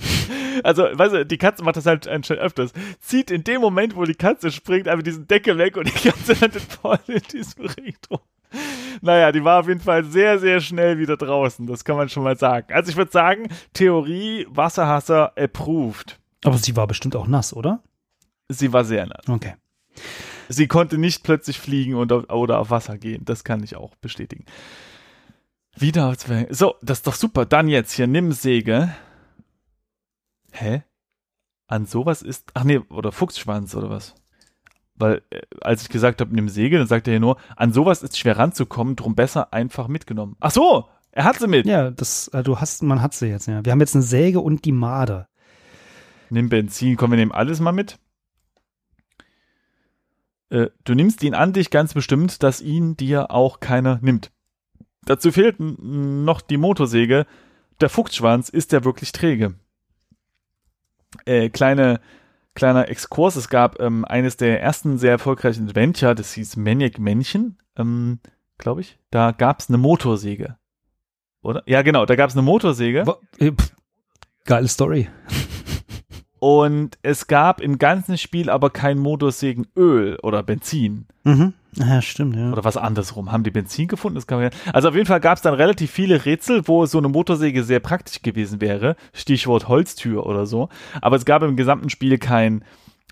also 0.63 0.83
weißt 0.83 1.13
du, 1.13 1.25
die 1.25 1.37
Katze 1.37 1.63
macht 1.63 1.77
das 1.77 1.85
halt 1.85 2.07
anscheinend 2.07 2.43
öfters, 2.43 2.73
zieht 2.99 3.31
in 3.31 3.43
dem 3.43 3.61
Moment, 3.61 3.95
wo 3.95 4.03
die 4.05 4.13
Katze 4.13 4.51
springt, 4.51 4.87
einfach 4.87 5.03
diesen 5.03 5.27
Deckel 5.27 5.57
weg 5.57 5.77
und 5.77 5.87
die 5.87 6.09
Katze 6.09 6.33
landet 6.33 6.61
voll 6.61 6.99
in 7.07 7.21
diesem 7.31 7.65
Ring 7.65 7.95
Naja, 9.01 9.31
die 9.31 9.43
war 9.43 9.61
auf 9.61 9.67
jeden 9.67 9.79
Fall 9.79 10.03
sehr, 10.03 10.39
sehr 10.39 10.59
schnell 10.59 10.97
wieder 10.97 11.17
draußen. 11.17 11.65
Das 11.65 11.83
kann 11.83 11.97
man 11.97 12.09
schon 12.09 12.23
mal 12.23 12.37
sagen. 12.37 12.71
Also 12.73 12.91
ich 12.91 12.97
würde 12.97 13.11
sagen, 13.11 13.49
Theorie 13.73 14.45
Wasserhasser 14.49 15.33
approved. 15.37 16.19
Aber 16.43 16.57
sie 16.57 16.75
war 16.75 16.87
bestimmt 16.87 17.15
auch 17.15 17.27
nass, 17.27 17.53
oder? 17.53 17.81
Sie 18.49 18.73
war 18.73 18.83
sehr 18.83 19.07
nass. 19.07 19.27
Okay. 19.27 19.53
Sie 20.49 20.67
konnte 20.67 20.97
nicht 20.97 21.23
plötzlich 21.23 21.59
fliegen 21.59 21.95
und 21.95 22.11
auf, 22.11 22.29
oder 22.29 22.59
auf 22.59 22.69
Wasser 22.69 22.97
gehen. 22.97 23.25
Das 23.25 23.43
kann 23.43 23.63
ich 23.63 23.75
auch 23.75 23.95
bestätigen. 23.95 24.45
Wieder 25.75 26.15
So, 26.49 26.75
das 26.81 26.99
ist 26.99 27.07
doch 27.07 27.15
super. 27.15 27.45
Dann 27.45 27.67
jetzt 27.67 27.93
hier, 27.93 28.07
nimm 28.07 28.31
Säge. 28.31 28.93
Hä? 30.51 30.83
An 31.67 31.85
sowas 31.85 32.21
ist. 32.21 32.51
Ach 32.53 32.63
nee, 32.63 32.77
oder 32.89 33.11
Fuchsschwanz 33.11 33.75
oder 33.75 33.89
was? 33.89 34.13
Weil, 34.95 35.23
äh, 35.31 35.41
als 35.61 35.81
ich 35.81 35.89
gesagt 35.89 36.21
habe, 36.21 36.33
nimm 36.35 36.49
Säge, 36.49 36.77
dann 36.77 36.87
sagt 36.87 37.07
er 37.07 37.13
hier 37.13 37.19
nur, 37.19 37.37
an 37.55 37.73
sowas 37.73 38.03
ist 38.03 38.17
schwer 38.17 38.37
ranzukommen, 38.37 38.95
drum 38.95 39.15
besser 39.15 39.51
einfach 39.53 39.87
mitgenommen. 39.87 40.35
Ach 40.39 40.51
so, 40.51 40.87
er 41.11 41.23
hat 41.23 41.39
sie 41.39 41.47
mit. 41.47 41.65
Ja, 41.65 41.89
das, 41.89 42.27
äh, 42.29 42.43
du 42.43 42.59
hast, 42.59 42.83
man 42.83 43.01
hat 43.01 43.13
sie 43.13 43.27
jetzt, 43.27 43.47
ja. 43.47 43.65
Wir 43.65 43.71
haben 43.71 43.79
jetzt 43.79 43.95
eine 43.95 44.03
Säge 44.03 44.39
und 44.39 44.65
die 44.65 44.71
Made. 44.71 45.27
Nimm 46.29 46.49
Benzin, 46.49 46.95
komm, 46.95 47.11
wir 47.11 47.17
nehmen 47.17 47.31
alles 47.31 47.59
mal 47.59 47.71
mit. 47.71 47.97
Äh, 50.53 50.69
du 50.83 50.93
nimmst 50.93 51.23
ihn 51.23 51.33
an 51.33 51.51
dich 51.51 51.71
ganz 51.71 51.95
bestimmt, 51.95 52.43
dass 52.43 52.61
ihn 52.61 52.95
dir 52.95 53.31
auch 53.31 53.59
keiner 53.59 53.97
nimmt. 54.03 54.31
Dazu 55.03 55.31
fehlt 55.31 55.55
noch 55.59 56.41
die 56.41 56.57
Motorsäge. 56.57 57.25
Der 57.81 57.89
Fuchsschwanz 57.89 58.49
ist 58.49 58.71
ja 58.71 58.83
wirklich 58.83 59.11
träge. 59.11 59.55
Äh, 61.25 61.49
kleine, 61.49 61.99
kleiner 62.53 62.87
Exkurs, 62.87 63.35
es 63.35 63.49
gab 63.49 63.79
ähm, 63.79 64.05
eines 64.05 64.37
der 64.37 64.61
ersten 64.61 64.99
sehr 64.99 65.11
erfolgreichen 65.11 65.67
Adventure, 65.67 66.13
das 66.13 66.33
hieß 66.33 66.55
Maniac 66.55 66.99
Männchen, 66.99 67.57
ähm, 67.75 68.19
glaube 68.59 68.81
ich. 68.81 68.99
Da 69.09 69.31
gab 69.31 69.59
es 69.59 69.69
eine 69.69 69.79
Motorsäge. 69.79 70.57
Oder? 71.41 71.63
Ja, 71.65 71.81
genau, 71.81 72.05
da 72.05 72.15
gab 72.15 72.29
es 72.29 72.35
eine 72.35 72.43
Motorsäge. 72.43 73.05
Äh, 73.39 73.51
Geile 74.45 74.67
Story. 74.67 75.09
Und 76.43 76.97
es 77.03 77.27
gab 77.27 77.61
im 77.61 77.77
ganzen 77.77 78.17
Spiel 78.17 78.49
aber 78.49 78.69
kein 78.69 78.97
Motorsägenöl 78.99 80.19
oder 80.23 80.43
Benzin. 80.43 81.05
Mhm. 81.23 81.53
Ja, 81.71 82.01
stimmt, 82.01 82.35
ja. 82.35 82.51
Oder 82.51 82.65
was 82.65 82.75
andersrum. 82.75 83.31
Haben 83.31 83.45
die 83.45 83.49
Benzin 83.49 83.87
gefunden? 83.87 84.15
Das 84.15 84.27
kann 84.27 84.39
man 84.39 84.51
ja. 84.51 84.59
Also 84.73 84.89
auf 84.89 84.95
jeden 84.95 85.07
Fall 85.07 85.21
gab 85.21 85.37
es 85.37 85.41
dann 85.41 85.53
relativ 85.53 85.89
viele 85.89 86.25
Rätsel, 86.25 86.67
wo 86.67 86.85
so 86.85 86.97
eine 86.97 87.07
Motorsäge 87.07 87.63
sehr 87.63 87.79
praktisch 87.79 88.23
gewesen 88.23 88.59
wäre. 88.59 88.97
Stichwort 89.13 89.69
Holztür 89.69 90.25
oder 90.25 90.45
so. 90.45 90.67
Aber 90.99 91.15
es 91.15 91.23
gab 91.23 91.43
im 91.43 91.55
gesamten 91.55 91.89
Spiel 91.89 92.17
kein, 92.17 92.65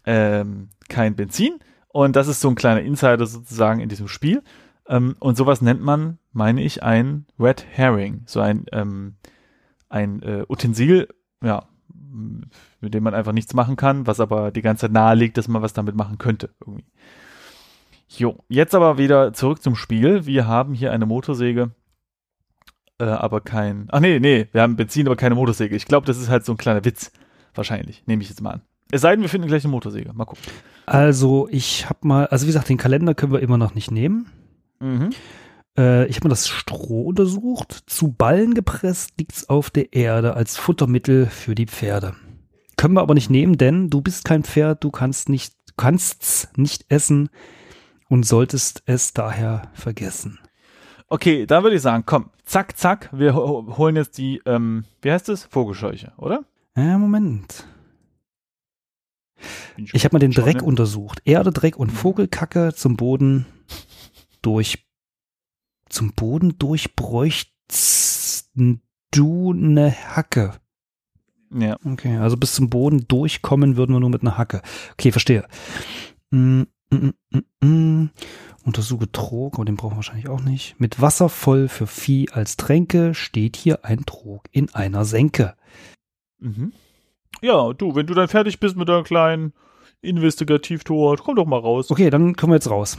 ähm, 0.06 0.68
kein 0.90 1.16
Benzin. 1.16 1.60
Und 1.88 2.18
das 2.18 2.28
ist 2.28 2.42
so 2.42 2.50
ein 2.50 2.56
kleiner 2.56 2.82
Insider 2.82 3.26
sozusagen 3.26 3.80
in 3.80 3.88
diesem 3.88 4.10
Spiel. 4.10 4.44
Ähm, 4.90 5.16
und 5.20 5.38
sowas 5.38 5.62
nennt 5.62 5.82
man, 5.82 6.18
meine 6.34 6.62
ich, 6.62 6.84
ein 6.84 7.28
Red 7.40 7.66
Herring. 7.70 8.24
So 8.26 8.42
ein, 8.42 8.66
ähm, 8.74 9.16
ein 9.88 10.22
äh, 10.22 10.44
Utensil, 10.50 11.08
ja, 11.42 11.64
mit 12.80 12.94
dem 12.94 13.03
man 13.03 13.13
einfach 13.13 13.32
nichts 13.32 13.53
machen 13.53 13.75
kann, 13.75 14.08
was 14.08 14.20
aber 14.20 14.51
die 14.51 14.62
ganze 14.62 14.82
Zeit 14.82 14.91
nahe 14.91 15.15
liegt, 15.15 15.38
dass 15.38 15.48
man 15.48 15.62
was 15.62 15.74
damit 15.74 15.96
machen 15.96 16.18
könnte. 16.18 16.50
Irgendwie. 16.60 16.86
Jo, 18.10 18.44
jetzt 18.50 18.75
aber 18.75 18.98
wieder 18.98 19.34
zurück 19.34 19.62
zum 19.62 19.75
Spiel. 19.75 20.25
Wir 20.25 20.46
haben 20.46 20.74
hier 20.74 20.91
eine 20.91 21.06
Motorsäge, 21.06 21.72
äh, 23.00 23.06
aber 23.06 23.41
kein. 23.41 23.88
Ach 23.91 24.00
nee, 24.00 24.20
nee, 24.20 24.48
wir 24.51 24.62
haben 24.62 24.75
Benzin, 24.75 25.08
aber 25.08 25.15
keine 25.15 25.36
Motorsäge. 25.36 25.75
Ich 25.75 25.86
glaube, 25.86 26.06
das 26.06 26.18
ist 26.18 26.30
halt 26.30 26.46
so 26.46 26.53
ein 26.53 26.58
kleiner 26.58 26.84
Witz. 26.84 27.12
Wahrscheinlich. 27.53 28.03
Nehme 28.06 28.22
ich 28.22 28.30
jetzt 28.30 28.41
mal 28.41 28.51
an. 28.51 28.62
Es 28.91 29.01
sei 29.01 29.12
denn, 29.12 29.22
wir 29.22 29.30
finden 29.30 29.48
gleich 29.48 29.63
eine 29.63 29.72
Motorsäge. 29.72 30.12
Mal 30.13 30.25
gucken. 30.25 30.44
Also, 30.86 31.48
ich 31.50 31.89
habe 31.89 32.08
mal, 32.08 32.27
also 32.27 32.44
wie 32.44 32.48
gesagt, 32.48 32.70
den 32.70 32.77
Kalender 32.77 33.13
können 33.15 33.32
wir 33.32 33.39
immer 33.39 33.58
noch 33.58 33.74
nicht 33.74 33.91
nehmen. 33.91 34.27
Mhm. 34.80 35.12
Äh, 35.78 36.08
ich 36.08 36.18
habe 36.18 36.28
mal 36.28 36.32
das 36.34 36.48
Stroh 36.48 37.04
untersucht. 37.04 37.84
Zu 37.88 38.12
Ballen 38.12 38.54
gepresst 38.54 39.13
liegt's 39.18 39.50
auf 39.50 39.70
der 39.70 39.94
Erde 39.94 40.36
als 40.36 40.58
Futtermittel 40.58 41.25
für 41.28 41.56
die 41.56 41.68
Pferde. 41.68 42.16
Können 42.78 42.96
wir 42.96 43.01
aber 43.01 43.13
nicht 43.13 43.30
nehmen, 43.30 43.58
denn 43.58 43.90
du 43.90 44.01
bist 44.01 44.25
kein 44.25 44.44
Pferd, 44.44 44.84
du 44.84 44.92
kannst 44.92 45.30
nicht, 45.30 45.54
kannst's 45.78 46.50
nicht 46.56 46.86
essen 46.90 47.30
und 48.10 48.25
solltest 48.25 48.84
es 48.86 49.13
daher 49.13 49.70
vergessen. 49.74 50.40
Okay, 51.08 51.46
da 51.46 51.62
würde 51.63 51.75
ich 51.75 51.82
sagen, 51.82 52.04
komm, 52.06 52.32
zack, 52.46 52.78
zack, 52.78 53.10
wir 53.12 53.36
ho 53.36 53.78
holen 53.78 53.96
jetzt 53.98 54.18
die, 54.18 54.42
ähm, 54.46 54.86
wie 55.01 55.12
heißt 55.12 55.30
es? 55.30 55.44
Vogelscheuche, 55.44 56.13
oder? 56.18 56.46
Ja, 56.75 56.98
Moment. 56.98 57.68
Bin 59.75 59.90
Ich 59.92 60.06
habe 60.06 60.16
mal 60.16 60.20
den 60.20 60.32
Dreck 60.32 60.62
untersucht. 60.62 61.22
Erde, 61.25 61.51
Dreck 61.51 61.78
und 61.78 61.92
Mhm. 61.92 61.98
Vogelkacke 61.98 62.74
zum 62.74 62.96
Boden 62.96 63.46
durch 64.42 64.88
zum 65.91 66.13
Boden 66.13 66.57
durch 66.57 66.95
bräuchtest 66.95 68.50
du 69.12 69.53
eine 69.53 69.91
Hacke. 69.91 70.53
Ja. 71.53 71.77
Okay, 71.83 72.17
also 72.17 72.38
bis 72.38 72.53
zum 72.53 72.69
Boden 72.69 73.07
durchkommen 73.07 73.75
würden 73.75 73.93
wir 73.93 74.00
nur 74.00 74.10
mit 74.10 74.21
einer 74.21 74.38
Hacke. 74.38 74.62
Okay, 74.93 75.12
verstehe. 75.12 75.45
Mm, 76.31 76.63
mm, 76.91 76.95
mm, 76.95 77.41
mm, 77.62 77.67
mm. 77.67 78.10
Untersuche 78.63 79.12
Trog, 79.12 79.55
aber 79.55 79.65
den 79.65 79.75
brauchen 79.75 79.93
wir 79.93 79.98
wahrscheinlich 79.98 80.29
auch 80.29 80.41
nicht. 80.41 80.79
Mit 80.79 81.01
Wasser 81.01 81.29
voll 81.29 81.67
für 81.67 81.88
Vieh 81.88 82.29
als 82.31 82.57
Tränke 82.57 83.13
steht 83.13 83.55
hier 83.57 83.83
ein 83.86 84.05
Trog 84.05 84.43
in 84.51 84.74
einer 84.74 85.03
Senke. 85.03 85.55
Mhm. 86.39 86.71
Ja, 87.41 87.74
du, 87.74 87.95
wenn 87.95 88.05
du 88.05 88.13
dann 88.13 88.27
fertig 88.27 88.60
bist 88.60 88.77
mit 88.77 88.88
deinem 88.88 89.03
kleinen 89.03 89.53
Investigativtour, 90.01 91.17
komm 91.17 91.36
doch 91.36 91.45
mal 91.45 91.60
raus. 91.60 91.89
Okay, 91.89 92.10
dann 92.10 92.36
kommen 92.36 92.51
wir 92.51 92.57
jetzt 92.57 92.69
raus. 92.69 92.98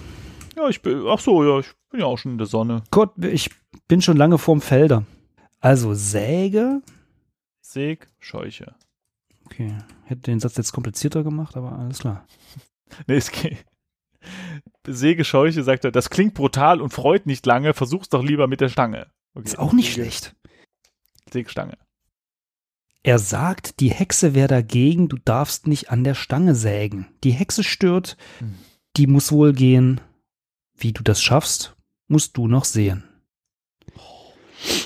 Ja, 0.57 0.69
ich 0.69 0.83
bin, 0.83 1.05
ach 1.07 1.19
so, 1.21 1.43
ja, 1.45 1.61
ich 1.61 1.71
bin 1.91 2.01
ja 2.01 2.07
auch 2.07 2.19
schon 2.19 2.33
in 2.33 2.39
der 2.39 2.47
Sonne. 2.47 2.83
Gott, 2.91 3.13
ich 3.25 3.51
bin 3.89 4.03
schon 4.03 4.17
lange 4.17 4.39
vorm 4.39 4.61
Felder. 4.61 5.05
Also 5.61 5.95
Säge. 5.95 6.83
Seg, 7.61 8.09
Scheuche. 8.21 8.75
Okay, 9.47 9.77
hätte 10.05 10.23
den 10.23 10.41
Satz 10.41 10.57
jetzt 10.57 10.73
komplizierter 10.73 11.23
gemacht, 11.23 11.57
aber 11.57 11.73
alles 11.79 11.99
klar. 12.01 12.27
Nee, 13.07 13.17
es 13.17 13.31
geht. 13.31 13.65
Säge, 14.87 15.25
Scheuche, 15.25 15.63
sagt 15.63 15.87
er, 15.87 15.93
das 15.93 16.11
klingt 16.11 16.35
brutal 16.35 16.83
und 16.83 16.91
freut 16.93 17.25
nicht 17.25 17.47
lange, 17.47 17.73
versuch's 17.73 18.11
doch 18.11 18.23
lieber 18.23 18.49
mit 18.49 18.61
der 18.61 18.69
Stange. 18.69 19.07
Okay. 19.35 19.47
Ist 19.47 19.59
auch 19.59 19.73
nicht 19.73 19.95
Säge, 19.95 20.03
schlecht. 20.11 20.37
Sägstange. 21.33 21.79
Er 23.03 23.19
sagt, 23.19 23.81
die 23.81 23.91
Hexe 23.91 24.35
wäre 24.35 24.49
dagegen, 24.49 25.09
du 25.09 25.17
darfst 25.25 25.67
nicht 25.67 25.91
an 25.91 26.05
der 26.05 26.15
Stange 26.15 26.55
sägen. 26.55 27.09
Die 27.25 27.31
Hexe 27.33 27.65
stört, 27.65 28.17
Hm. 28.41 28.55
die 28.99 29.07
muss 29.07 29.33
wohl 29.33 29.55
gehen. 29.55 30.01
Wie 30.83 30.93
du 30.93 31.05
das 31.05 31.23
schaffst, 31.23 31.77
musst 32.09 32.37
du 32.37 32.49
noch 32.49 32.65
sehen. 32.65 33.05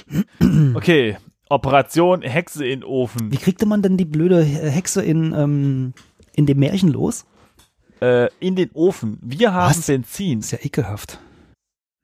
Okay, 0.74 1.16
Operation 1.48 2.22
Hexe 2.22 2.66
in 2.66 2.84
Ofen. 2.84 3.32
Wie 3.32 3.36
kriegte 3.36 3.66
man 3.66 3.82
denn 3.82 3.96
die 3.96 4.04
blöde 4.04 4.42
Hexe 4.42 5.02
in, 5.02 5.32
ähm, 5.32 5.94
in 6.34 6.46
dem 6.46 6.58
Märchen 6.58 6.90
los? 6.90 7.26
Äh, 8.00 8.28
in 8.40 8.56
den 8.56 8.70
Ofen. 8.72 9.18
Wir 9.22 9.52
haben 9.52 9.70
Was? 9.70 9.86
Benzin. 9.86 10.40
Ist 10.40 10.50
ja 10.50 10.58
ekelhaft. 10.62 11.18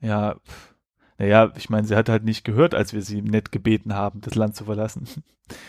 Ja, 0.00 0.36
naja, 1.18 1.52
ich 1.56 1.70
meine, 1.70 1.86
sie 1.86 1.94
hat 1.94 2.08
halt 2.08 2.24
nicht 2.24 2.44
gehört, 2.44 2.74
als 2.74 2.92
wir 2.92 3.02
sie 3.02 3.22
nett 3.22 3.52
gebeten 3.52 3.94
haben, 3.94 4.20
das 4.20 4.34
Land 4.34 4.56
zu 4.56 4.64
verlassen. 4.64 5.06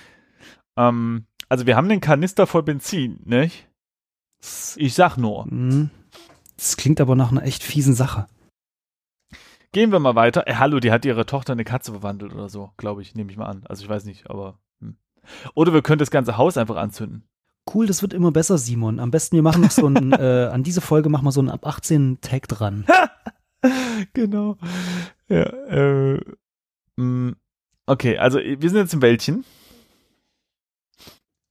ähm, 0.77 1.25
also 1.49 1.65
wir 1.65 1.75
haben 1.75 1.89
den 1.89 2.01
Kanister 2.01 2.47
voll 2.47 2.63
Benzin, 2.63 3.19
nicht? 3.25 3.67
Ich 4.75 4.93
sag 4.93 5.17
nur. 5.17 5.45
Hm. 5.45 5.89
Das 6.57 6.77
klingt 6.77 7.01
aber 7.01 7.15
nach 7.15 7.31
einer 7.31 7.43
echt 7.43 7.63
fiesen 7.63 7.93
Sache. 7.93 8.27
Gehen 9.71 9.91
wir 9.91 9.99
mal 9.99 10.15
weiter. 10.15 10.47
Äh, 10.47 10.55
hallo, 10.55 10.79
die 10.79 10.91
hat 10.91 11.03
ihre 11.03 11.25
Tochter 11.25 11.53
in 11.53 11.57
eine 11.57 11.65
Katze 11.65 11.91
verwandelt 11.91 12.33
oder 12.33 12.47
so, 12.47 12.71
glaube 12.77 13.01
ich, 13.01 13.15
nehme 13.15 13.31
ich 13.31 13.37
mal 13.37 13.47
an. 13.47 13.63
Also 13.65 13.83
ich 13.83 13.89
weiß 13.89 14.05
nicht, 14.05 14.29
aber. 14.29 14.59
Hm. 14.79 14.97
Oder 15.55 15.73
wir 15.73 15.81
können 15.81 15.99
das 15.99 16.11
ganze 16.11 16.37
Haus 16.37 16.57
einfach 16.57 16.75
anzünden. 16.75 17.27
Cool, 17.73 17.87
das 17.87 18.01
wird 18.01 18.13
immer 18.13 18.31
besser, 18.31 18.57
Simon. 18.57 18.99
Am 18.99 19.09
besten, 19.09 19.35
wir 19.35 19.41
machen 19.41 19.61
noch 19.61 19.71
so 19.71 19.87
ein, 19.87 20.11
äh, 20.13 20.49
an 20.51 20.63
diese 20.63 20.81
Folge 20.81 21.09
machen 21.09 21.25
wir 21.25 21.31
so 21.31 21.41
einen 21.41 21.49
ab 21.49 21.65
18 21.65 22.19
Tag 22.21 22.47
dran. 22.47 22.85
genau. 24.13 24.57
Ja, 25.27 25.43
äh, 25.43 26.19
mh, 26.97 27.33
okay, 27.87 28.17
also 28.17 28.37
wir 28.39 28.69
sind 28.69 28.79
jetzt 28.79 28.93
im 28.93 29.01
Wäldchen. 29.01 29.43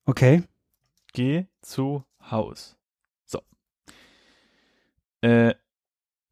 Okay. 0.04 0.44
Geh 1.12 1.46
zu 1.60 2.04
Haus. 2.30 2.76
Äh, 5.22 5.54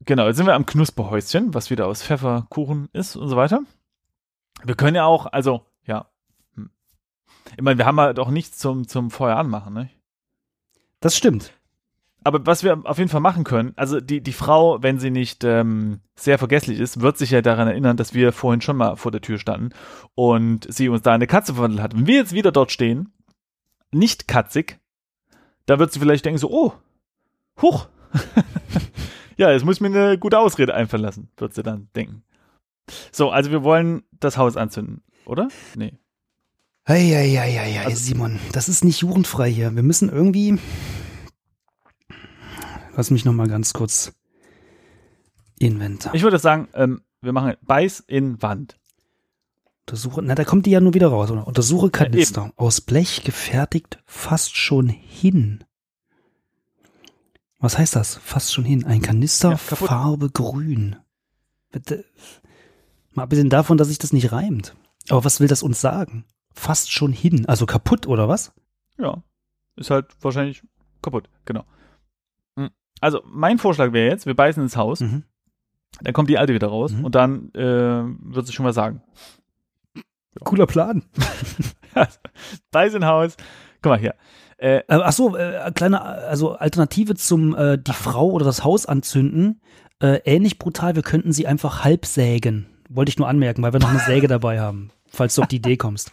genau, 0.05 0.27
jetzt 0.27 0.37
sind 0.37 0.45
wir 0.45 0.53
am 0.53 0.65
Knusperhäuschen, 0.65 1.53
was 1.53 1.69
wieder 1.69 1.87
aus 1.87 2.03
Pfefferkuchen 2.03 2.89
ist 2.93 3.15
und 3.15 3.29
so 3.29 3.35
weiter. 3.35 3.61
Wir 4.63 4.75
können 4.75 4.95
ja 4.95 5.05
auch, 5.05 5.25
also, 5.25 5.65
ja. 5.85 6.11
Hm. 6.55 6.69
Ich 7.55 7.61
meine, 7.63 7.77
wir 7.77 7.85
haben 7.85 7.99
halt 7.99 8.19
auch 8.19 8.29
nichts 8.29 8.57
zum, 8.57 8.87
zum 8.87 9.09
Feuer 9.09 9.37
anmachen, 9.37 9.73
ne? 9.73 9.89
Das 10.99 11.17
stimmt. 11.17 11.53
Aber 12.23 12.45
was 12.45 12.63
wir 12.63 12.81
auf 12.83 12.99
jeden 12.99 13.09
Fall 13.09 13.21
machen 13.21 13.43
können, 13.43 13.73
also 13.75 13.99
die, 13.99 14.21
die 14.21 14.33
Frau, 14.33 14.83
wenn 14.83 14.99
sie 14.99 15.09
nicht 15.09 15.43
ähm, 15.43 16.01
sehr 16.15 16.37
vergesslich 16.37 16.79
ist, 16.79 17.01
wird 17.01 17.17
sich 17.17 17.31
ja 17.31 17.41
daran 17.41 17.67
erinnern, 17.67 17.97
dass 17.97 18.13
wir 18.13 18.31
vorhin 18.31 18.61
schon 18.61 18.77
mal 18.77 18.95
vor 18.95 19.11
der 19.11 19.21
Tür 19.21 19.39
standen 19.39 19.69
und 20.13 20.71
sie 20.71 20.89
uns 20.89 21.01
da 21.01 21.11
in 21.11 21.15
eine 21.15 21.25
Katze 21.25 21.55
verwandelt 21.55 21.81
hat. 21.81 21.95
Wenn 21.95 22.05
wir 22.05 22.17
jetzt 22.17 22.33
wieder 22.33 22.51
dort 22.51 22.71
stehen, 22.71 23.11
nicht 23.91 24.27
katzig, 24.27 24.79
da 25.65 25.79
wird 25.79 25.91
sie 25.91 25.99
vielleicht 25.99 26.23
denken 26.25 26.37
so, 26.37 26.51
oh, 26.51 26.73
huch. 27.59 27.87
ja, 29.37 29.51
jetzt 29.51 29.65
muss 29.65 29.75
ich 29.77 29.81
mir 29.81 29.87
eine 29.87 30.17
gute 30.17 30.39
Ausrede 30.39 30.73
einfallen 30.73 31.03
lassen, 31.03 31.29
wird 31.37 31.53
sie 31.53 31.63
dann 31.63 31.89
denken. 31.95 32.23
So, 33.11 33.29
also 33.29 33.51
wir 33.51 33.63
wollen 33.63 34.03
das 34.19 34.37
Haus 34.37 34.57
anzünden, 34.57 35.01
oder? 35.25 35.49
Nee. 35.75 35.93
Eieieiei, 36.85 37.79
Also- 37.85 37.95
Simon, 37.97 38.39
das 38.53 38.67
ist 38.67 38.83
nicht 38.83 39.01
jugendfrei 39.01 39.51
hier. 39.51 39.75
Wir 39.75 39.83
müssen 39.83 40.09
irgendwie. 40.09 40.57
Lass 42.95 43.11
mich 43.11 43.23
noch 43.23 43.33
mal 43.33 43.47
ganz 43.47 43.73
kurz 43.73 44.13
Inventar. 45.59 46.13
Ich 46.15 46.23
würde 46.23 46.39
sagen, 46.39 46.67
ähm, 46.73 47.01
wir 47.21 47.31
machen 47.33 47.53
Beiß 47.61 48.01
in 48.01 48.41
Wand. 48.41 48.77
Untersuche, 49.87 50.21
na, 50.23 50.35
da 50.35 50.43
kommt 50.43 50.65
die 50.65 50.71
ja 50.71 50.81
nur 50.81 50.93
wieder 50.93 51.07
raus. 51.07 51.31
Oder? 51.31 51.47
Untersuche 51.47 51.89
Kanister. 51.89 52.51
Aus 52.55 52.81
Blech 52.81 53.23
gefertigt, 53.23 53.99
fast 54.05 54.55
schon 54.57 54.89
hin. 54.89 55.63
Was 57.61 57.77
heißt 57.77 57.95
das? 57.95 58.15
Fast 58.17 58.53
schon 58.53 58.65
hin. 58.65 58.85
Ein 58.85 59.01
Kanister, 59.01 59.51
Ja. 59.51 59.57
Farbe 59.57 60.29
grün. 60.29 60.95
Bitte. 61.71 62.05
Mal 63.13 63.23
abgesehen 63.23 63.49
davon, 63.49 63.77
dass 63.77 63.87
sich 63.89 63.97
das 63.99 64.13
nicht 64.13 64.31
reimt. 64.31 64.75
Aber 65.09 65.23
was 65.23 65.39
will 65.39 65.47
das 65.47 65.63
uns 65.63 65.79
sagen? 65.81 66.25
Fast 66.53 66.91
schon 66.91 67.13
hin. 67.13 67.45
Also 67.47 67.65
kaputt, 67.65 68.07
oder 68.07 68.27
was? 68.27 68.53
Ja, 68.97 69.23
ist 69.75 69.89
halt 69.89 70.07
wahrscheinlich 70.21 70.63
kaputt, 71.01 71.29
genau. 71.45 71.63
Hm. 72.57 72.69
Also 72.99 73.21
mein 73.25 73.57
Vorschlag 73.57 73.93
wäre 73.93 74.09
jetzt, 74.11 74.25
wir 74.25 74.35
beißen 74.35 74.61
ins 74.61 74.75
Haus, 74.75 74.99
Mhm. 74.99 75.23
dann 76.01 76.13
kommt 76.13 76.29
die 76.29 76.37
Alte 76.37 76.53
wieder 76.53 76.67
raus 76.67 76.91
Mhm. 76.91 77.05
und 77.05 77.15
dann 77.15 77.53
äh, 77.53 78.03
wird 78.33 78.47
sie 78.47 78.53
schon 78.53 78.63
mal 78.65 78.73
sagen. 78.73 79.01
Cooler 80.43 80.65
Plan. 80.67 81.03
Beiß 82.71 82.93
ins 82.93 83.05
Haus, 83.05 83.35
guck 83.81 83.89
mal 83.91 83.99
hier. 83.99 84.15
Äh, 84.61 84.77
Äh, 84.77 84.83
ach 84.87 85.11
so, 85.11 85.35
äh, 85.35 85.71
kleine, 85.73 86.01
also 86.01 86.53
Alternative 86.53 87.15
zum 87.15 87.55
äh, 87.55 87.77
die 87.77 87.93
Frau 87.93 88.29
oder 88.29 88.45
das 88.45 88.63
Haus 88.63 88.85
anzünden. 88.85 89.59
Äh, 89.99 90.19
ähnlich 90.25 90.59
brutal, 90.59 90.95
wir 90.95 91.03
könnten 91.03 91.31
sie 91.33 91.47
einfach 91.47 91.83
halb 91.83 92.05
sägen. 92.05 92.67
Wollte 92.89 93.09
ich 93.09 93.17
nur 93.17 93.27
anmerken, 93.27 93.61
weil 93.63 93.73
wir 93.73 93.79
noch 93.79 93.89
eine 93.89 93.99
Säge 93.99 94.27
dabei 94.35 94.59
haben. 94.59 94.91
falls 95.13 95.35
du 95.35 95.41
auf 95.41 95.47
die 95.47 95.57
Idee 95.57 95.77
kommst. 95.77 96.11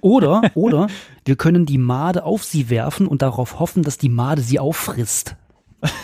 Oder, 0.00 0.42
oder 0.54 0.88
wir 1.24 1.36
können 1.36 1.66
die 1.66 1.78
Made 1.78 2.24
auf 2.24 2.42
sie 2.44 2.68
werfen 2.70 3.06
und 3.06 3.22
darauf 3.22 3.58
hoffen, 3.60 3.82
dass 3.82 3.96
die 3.98 4.08
Made 4.08 4.42
sie 4.42 4.58
auffrisst. 4.58 5.36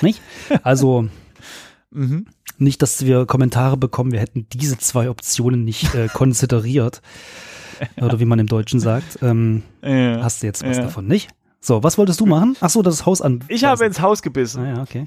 Nicht? 0.03 0.21
Also 0.63 1.09
Mhm. 1.93 2.27
nicht, 2.59 2.83
dass 2.83 3.05
wir 3.05 3.27
Kommentare 3.27 3.77
bekommen, 3.77 4.13
wir 4.13 4.21
hätten 4.21 4.47
diese 4.53 4.79
zwei 4.79 5.11
Optionen 5.11 5.65
nicht 5.65 5.93
äh, 5.97 6.07
konsideriert. 6.13 7.03
Oder 8.01 8.21
wie 8.21 8.27
man 8.27 8.39
im 8.39 8.47
Deutschen 8.47 8.79
sagt. 8.79 9.19
Ähm, 9.23 9.63
Ja. 9.83 10.23
hast 10.23 10.43
du 10.43 10.47
jetzt 10.47 10.65
was 10.65 10.77
Ja. 10.77 10.85
davon, 10.85 11.07
nicht? 11.09 11.31
So, 11.61 11.83
was 11.83 11.99
wolltest 11.99 12.21
du 12.21 12.27
machen? 12.27 12.57
Ach 12.61 12.71
so, 12.71 12.83
das 12.83 13.05
Haus 13.07 13.21
an. 13.21 13.45
Ich 13.49 13.65
habe 13.65 13.85
ins 13.85 14.01
Haus 14.01 14.23
gebissen. 14.23 14.65
Ah, 14.65 14.77
ja, 14.77 14.83
okay. 14.83 15.07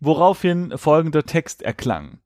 Woraufhin 0.00 0.76
folgender 0.76 1.22
Text 1.24 1.62
erklang. 1.62 2.18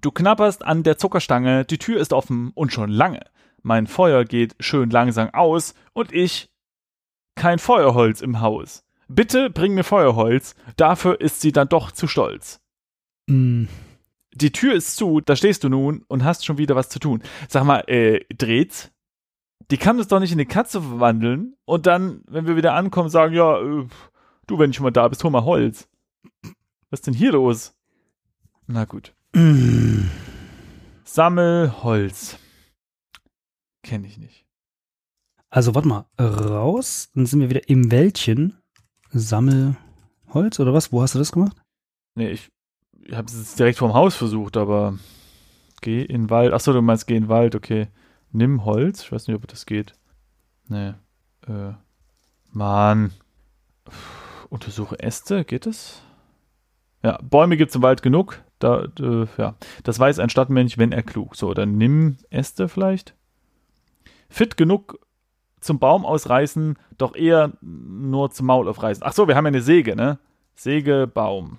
Du 0.00 0.12
knabberst 0.12 0.64
an 0.64 0.84
der 0.84 0.98
Zuckerstange, 0.98 1.64
die 1.64 1.78
Tür 1.78 1.98
ist 2.00 2.12
offen 2.12 2.52
und 2.54 2.72
schon 2.72 2.90
lange. 2.90 3.22
Mein 3.62 3.86
Feuer 3.88 4.24
geht 4.24 4.54
schön 4.60 4.90
langsam 4.90 5.30
aus 5.34 5.74
und 5.92 6.12
ich 6.12 6.50
kein 7.34 7.58
Feuerholz 7.58 8.20
im 8.20 8.40
Haus. 8.40 8.84
Bitte 9.08 9.50
bring 9.50 9.74
mir 9.74 9.84
Feuerholz, 9.84 10.54
dafür 10.76 11.20
ist 11.20 11.40
sie 11.40 11.50
dann 11.50 11.68
doch 11.68 11.90
zu 11.90 12.06
stolz. 12.06 12.60
Mm, 13.26 13.64
Die 14.34 14.52
Tür 14.52 14.74
ist 14.74 14.96
zu, 14.96 15.20
da 15.20 15.34
stehst 15.34 15.64
du 15.64 15.68
nun 15.68 16.04
und 16.06 16.22
hast 16.24 16.44
schon 16.44 16.58
wieder 16.58 16.76
was 16.76 16.88
zu 16.88 16.98
tun. 17.00 17.22
Sag 17.48 17.64
mal, 17.64 17.80
äh, 17.88 18.20
dreht's? 18.36 18.90
Die 19.70 19.76
kann 19.76 19.98
es 19.98 20.08
doch 20.08 20.20
nicht 20.20 20.32
in 20.32 20.38
eine 20.38 20.46
Katze 20.46 20.80
verwandeln 20.80 21.56
und 21.64 21.86
dann, 21.86 22.22
wenn 22.26 22.46
wir 22.46 22.56
wieder 22.56 22.74
ankommen, 22.74 23.10
sagen, 23.10 23.34
ja, 23.34 23.60
äh, 23.60 23.86
du, 24.46 24.58
wenn 24.58 24.70
ich 24.70 24.76
schon 24.76 24.84
mal 24.84 24.90
da 24.90 25.08
bist, 25.08 25.22
hol 25.24 25.30
mal 25.30 25.44
Holz. 25.44 25.88
Was 26.90 27.00
ist 27.00 27.06
denn 27.06 27.14
hier 27.14 27.32
los? 27.32 27.74
Na 28.66 28.84
gut. 28.84 29.14
mm. 29.34 30.08
Sammel 31.04 31.72
Holz. 31.82 32.38
Kenne 33.82 34.06
ich 34.06 34.18
nicht. 34.18 34.46
Also, 35.50 35.74
warte 35.74 35.88
mal, 35.88 36.04
raus, 36.20 37.10
dann 37.14 37.26
sind 37.26 37.40
wir 37.40 37.50
wieder 37.50 37.68
im 37.68 37.90
Wäldchen. 37.90 38.58
Sammelholz 39.10 40.60
oder 40.60 40.74
was? 40.74 40.92
Wo 40.92 41.00
hast 41.00 41.14
du 41.14 41.18
das 41.18 41.32
gemacht? 41.32 41.56
Nee, 42.14 42.30
ich, 42.30 42.50
ich 43.00 43.14
habe 43.14 43.26
es 43.26 43.38
jetzt 43.38 43.58
direkt 43.58 43.78
vorm 43.78 43.94
Haus 43.94 44.14
versucht, 44.14 44.58
aber 44.58 44.98
geh 45.80 46.02
in 46.02 46.24
den 46.24 46.30
Wald. 46.30 46.52
Achso, 46.52 46.72
du 46.72 46.82
meinst 46.82 47.06
geh 47.06 47.16
in 47.16 47.24
den 47.24 47.28
Wald, 47.30 47.54
okay. 47.54 47.88
Nimm 48.32 48.64
Holz. 48.64 49.02
Ich 49.02 49.12
weiß 49.12 49.26
nicht, 49.26 49.36
ob 49.36 49.46
das 49.46 49.66
geht. 49.66 49.94
Nee. 50.68 50.94
Äh. 51.46 51.72
Mann. 52.52 53.12
Untersuche 54.50 54.98
Äste, 55.00 55.44
geht 55.44 55.66
es? 55.66 56.02
Ja, 57.02 57.18
Bäume 57.22 57.56
gibt's 57.56 57.74
im 57.74 57.82
Wald 57.82 58.02
genug. 58.02 58.42
Da, 58.58 58.88
äh, 58.98 59.26
ja. 59.36 59.54
Das 59.84 59.98
weiß 59.98 60.18
ein 60.18 60.30
Stadtmensch, 60.30 60.78
wenn 60.78 60.92
er 60.92 61.02
klug. 61.02 61.36
So, 61.36 61.54
dann 61.54 61.76
nimm 61.76 62.16
Äste 62.30 62.68
vielleicht. 62.68 63.14
Fit 64.28 64.56
genug 64.56 64.98
zum 65.60 65.78
Baum 65.78 66.04
ausreißen, 66.04 66.78
doch 66.98 67.14
eher 67.14 67.52
nur 67.60 68.30
zum 68.30 68.46
Maul 68.46 68.68
aufreißen. 68.68 69.02
Ach 69.04 69.12
so, 69.12 69.28
wir 69.28 69.36
haben 69.36 69.44
ja 69.44 69.48
eine 69.48 69.62
Säge, 69.62 69.96
ne? 69.96 70.18
Säge, 70.54 71.06
Baum. 71.06 71.58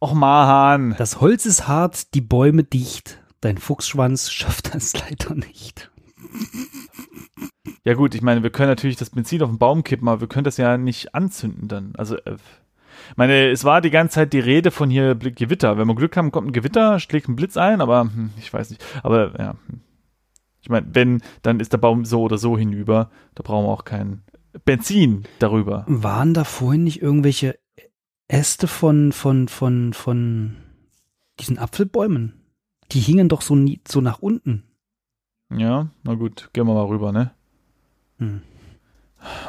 Och, 0.00 0.14
Mahan. 0.14 0.94
Das 0.98 1.20
Holz 1.20 1.46
ist 1.46 1.68
hart, 1.68 2.14
die 2.14 2.22
Bäume 2.22 2.64
dicht. 2.64 3.19
Dein 3.40 3.58
Fuchsschwanz 3.58 4.30
schafft 4.30 4.74
das 4.74 4.92
leider 4.98 5.34
nicht. 5.34 5.90
Ja 7.84 7.94
gut, 7.94 8.14
ich 8.14 8.22
meine, 8.22 8.42
wir 8.42 8.50
können 8.50 8.68
natürlich 8.68 8.96
das 8.96 9.10
Benzin 9.10 9.42
auf 9.42 9.48
den 9.48 9.58
Baum 9.58 9.84
kippen, 9.84 10.08
aber 10.08 10.20
wir 10.20 10.28
können 10.28 10.44
das 10.44 10.58
ja 10.58 10.76
nicht 10.76 11.14
anzünden 11.14 11.68
dann. 11.68 11.94
Also, 11.96 12.16
äh, 12.16 12.36
ich 13.10 13.16
meine, 13.16 13.50
es 13.50 13.64
war 13.64 13.80
die 13.80 13.90
ganze 13.90 14.16
Zeit 14.16 14.32
die 14.32 14.40
Rede 14.40 14.70
von 14.70 14.90
hier 14.90 15.14
Gewitter. 15.14 15.78
Wenn 15.78 15.88
wir 15.88 15.94
Glück 15.94 16.16
haben, 16.16 16.30
kommt 16.30 16.48
ein 16.48 16.52
Gewitter, 16.52 17.00
schlägt 17.00 17.28
ein 17.28 17.36
Blitz 17.36 17.56
ein, 17.56 17.80
aber 17.80 18.02
hm, 18.02 18.30
ich 18.38 18.52
weiß 18.52 18.70
nicht. 18.70 18.84
Aber 19.02 19.38
ja, 19.38 19.56
hm. 19.66 19.80
ich 20.60 20.68
meine, 20.68 20.86
wenn, 20.92 21.22
dann 21.42 21.60
ist 21.60 21.72
der 21.72 21.78
Baum 21.78 22.04
so 22.04 22.22
oder 22.22 22.36
so 22.36 22.58
hinüber. 22.58 23.10
Da 23.34 23.42
brauchen 23.42 23.64
wir 23.66 23.72
auch 23.72 23.84
kein 23.84 24.22
Benzin 24.64 25.24
darüber. 25.38 25.84
Waren 25.88 26.34
da 26.34 26.44
vorhin 26.44 26.84
nicht 26.84 27.00
irgendwelche 27.00 27.58
Äste 28.28 28.66
von, 28.68 29.12
von, 29.12 29.48
von, 29.48 29.92
von 29.94 30.56
diesen 31.38 31.58
Apfelbäumen? 31.58 32.39
Die 32.92 33.00
hingen 33.00 33.28
doch 33.28 33.42
so, 33.42 33.54
nie, 33.54 33.80
so 33.86 34.00
nach 34.00 34.18
unten. 34.18 34.64
Ja, 35.56 35.88
na 36.02 36.14
gut, 36.14 36.50
gehen 36.52 36.66
wir 36.66 36.74
mal 36.74 36.86
rüber, 36.86 37.12
ne? 37.12 37.32
Hm. 38.18 38.42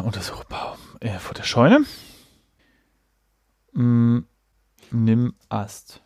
Untersuche 0.04 0.46
Baum. 0.48 0.78
Äh, 1.00 1.20
vor 1.20 1.34
der 1.34 1.44
Scheune. 1.44 1.86
Mm, 3.74 4.20
nimm 4.92 5.34
Ast. 5.50 6.02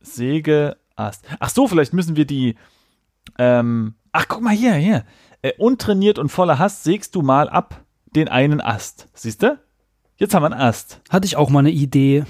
Säge 0.00 0.76
Ast. 0.96 1.24
Ach 1.40 1.50
so, 1.50 1.68
vielleicht 1.68 1.92
müssen 1.92 2.16
wir 2.16 2.26
die. 2.26 2.56
Ähm, 3.38 3.94
ach, 4.12 4.26
guck 4.28 4.42
mal 4.42 4.54
hier, 4.54 4.74
hier. 4.74 5.04
Äh, 5.42 5.52
untrainiert 5.58 6.18
und 6.18 6.28
voller 6.28 6.58
Hass 6.58 6.84
sägst 6.84 7.14
du 7.14 7.22
mal 7.22 7.48
ab 7.48 7.84
den 8.14 8.28
einen 8.28 8.60
Ast. 8.60 9.08
Siehst 9.14 9.42
du? 9.42 9.58
Jetzt 10.16 10.34
haben 10.34 10.42
wir 10.42 10.52
einen 10.52 10.60
Ast. 10.60 11.00
Hatte 11.10 11.26
ich 11.26 11.36
auch 11.36 11.50
mal 11.50 11.60
eine 11.60 11.70
Idee. 11.70 12.24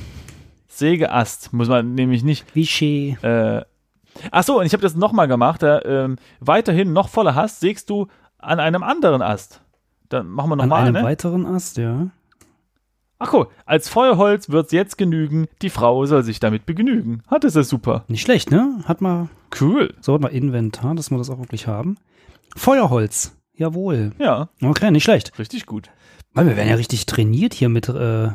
Sägeast. 0.79 1.53
Muss 1.53 1.69
man 1.69 1.95
nämlich 1.95 2.23
nicht. 2.25 2.55
Vichy. 2.55 3.17
Äh, 3.23 3.63
ach 4.31 4.43
so, 4.45 4.61
und 4.61 4.67
ich 4.67 4.73
habe 4.73 4.83
das 4.83 4.95
nochmal 4.95 5.29
gemacht. 5.29 5.63
Da, 5.63 5.83
ähm, 5.83 6.17
weiterhin 6.41 6.93
noch 6.93 7.09
voller 7.09 7.35
Hass 7.35 7.61
sägst 7.61 7.91
du 7.91 8.07
an 8.39 8.61
einem 8.61 8.83
anderen 8.83 9.23
Ast. 9.23 9.61
Dann 10.09 10.29
machen 10.29 10.51
wir 10.51 10.53
An 10.55 10.59
nochmal, 10.69 10.83
einem 10.85 10.95
ne? 10.95 11.03
weiteren 11.03 11.45
Ast, 11.47 11.77
ja. 11.77 12.09
Ach 13.21 13.33
cool, 13.33 13.49
als 13.67 13.89
Feuerholz 13.89 14.49
wird's 14.49 14.71
jetzt 14.71 14.97
genügen, 14.97 15.49
die 15.61 15.71
Frau 15.71 16.07
soll 16.07 16.23
sich 16.23 16.39
damit 16.39 16.67
begnügen. 16.67 17.23
Hat 17.27 17.43
es 17.45 17.57
ist 17.57 17.69
super. 17.69 18.05
Nicht 18.07 18.23
schlecht, 18.23 18.53
ne? 18.53 18.79
Hat 18.85 19.01
mal, 19.01 19.29
Cool. 19.61 19.93
so 20.01 20.15
hat 20.15 20.21
mal 20.21 20.29
Inventar, 20.29 20.95
dass 20.95 21.11
wir 21.11 21.19
das 21.19 21.29
auch 21.29 21.39
wirklich 21.41 21.67
haben. 21.67 21.97
Feuerholz. 22.57 23.37
Jawohl. 23.55 24.13
Ja, 24.19 24.51
Okay, 24.63 24.93
nicht 24.93 25.03
schlecht. 25.03 25.37
richtig 25.39 25.67
gut. 25.67 25.91
Weil 26.33 26.47
wir 26.47 26.57
werden 26.57 26.69
ja 26.69 26.77
richtig 26.77 27.07
trainiert 27.07 27.55
hier 27.55 27.69
mit, 27.69 27.89
äh, 27.89 28.29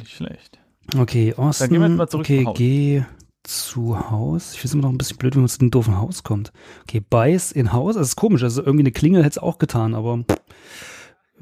Nicht 0.00 0.08
schlecht. 0.16 0.58
Okay, 0.98 1.34
Osten. 1.36 1.64
Dann 1.64 1.70
gehen 1.70 1.80
wir 1.82 1.88
jetzt 1.88 1.96
mal 1.98 2.08
zurück 2.08 2.26
okay, 2.26 2.44
zum 2.44 2.54
geh 2.54 3.02
zu 3.42 4.10
Haus. 4.10 4.52
Ich 4.52 4.60
finde 4.60 4.66
es 4.66 4.74
immer 4.74 4.82
noch 4.82 4.90
ein 4.90 4.98
bisschen 4.98 5.16
blöd, 5.16 5.34
wenn 5.34 5.42
man 5.42 5.48
zu 5.48 5.60
einem 5.60 5.70
doofen 5.70 5.98
Haus 5.98 6.22
kommt. 6.22 6.52
Okay, 6.82 7.00
beiß 7.00 7.52
in 7.52 7.72
Haus. 7.72 7.94
Das 7.94 8.08
ist 8.08 8.16
komisch. 8.16 8.42
Also 8.42 8.62
irgendwie 8.62 8.82
eine 8.82 8.92
Klingel 8.92 9.22
hätte 9.22 9.38
es 9.38 9.38
auch 9.38 9.58
getan, 9.58 9.94
aber 9.94 10.24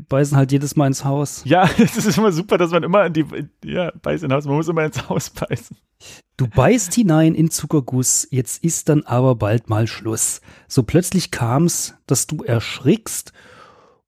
beißen 0.08 0.36
halt 0.36 0.52
jedes 0.52 0.76
Mal 0.76 0.86
ins 0.86 1.04
Haus. 1.04 1.42
Ja, 1.44 1.68
es 1.78 1.96
ist 1.96 2.18
immer 2.18 2.32
super, 2.32 2.58
dass 2.58 2.70
man 2.70 2.82
immer 2.82 3.06
in 3.06 3.12
die, 3.12 3.24
ja, 3.64 3.90
beißt 4.02 4.24
in 4.24 4.32
Haus, 4.32 4.44
man 4.44 4.56
muss 4.56 4.68
immer 4.68 4.84
ins 4.84 5.08
Haus 5.08 5.30
beißen. 5.48 5.76
Du 6.36 6.46
beißt 6.46 6.94
hinein 6.94 7.34
in 7.34 7.50
Zuckerguss, 7.50 8.28
jetzt 8.30 8.62
ist 8.62 8.88
dann 8.88 9.02
aber 9.02 9.34
bald 9.34 9.68
mal 9.68 9.86
Schluss. 9.86 10.40
So 10.68 10.84
plötzlich 10.84 11.30
kam's, 11.30 11.94
dass 12.06 12.26
du 12.26 12.44
erschrickst 12.44 13.32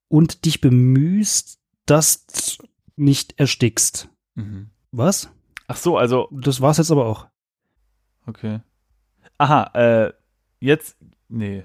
und 0.09 0.45
dich 0.45 0.61
bemühst, 0.61 1.59
dass 1.87 2.27
du 2.27 2.65
nicht 2.97 3.39
erstickst. 3.39 4.09
Mhm. 4.37 4.71
Was? 4.93 5.31
Ach 5.69 5.77
so, 5.77 5.97
also, 5.97 6.29
Das 6.33 6.61
war's 6.61 6.79
jetzt 6.79 6.91
aber 6.91 7.07
auch. 7.07 7.27
okay. 8.27 8.61
Aha, 9.39 9.71
äh, 9.75 10.13
jetzt, 10.61 10.97
nee. 11.29 11.63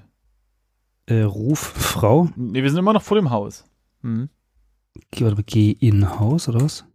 Äh, 1.07 1.21
Ruf 1.23 1.59
Frau. 1.59 2.29
Nee, 2.35 2.63
wir 2.63 2.69
sind 2.69 2.79
immer 2.79 2.93
noch 2.93 3.01
vor 3.01 3.17
dem 3.17 3.29
Haus. 3.31 3.65
Mhm. 4.01 4.29
Geh, 5.11 5.23
warte 5.25 5.35
mal, 5.35 5.43
geh 5.45 5.71
in 5.71 6.19
Haus 6.19 6.47
oder 6.47 6.61
was? 6.61 6.85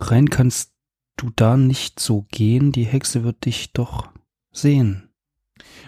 Rein 0.00 0.28
kannst 0.30 0.72
du 1.16 1.30
da 1.36 1.56
nicht 1.56 2.00
so 2.00 2.22
gehen, 2.30 2.72
die 2.72 2.84
Hexe 2.84 3.22
wird 3.22 3.44
dich 3.44 3.72
doch 3.72 4.08
sehen. 4.50 5.08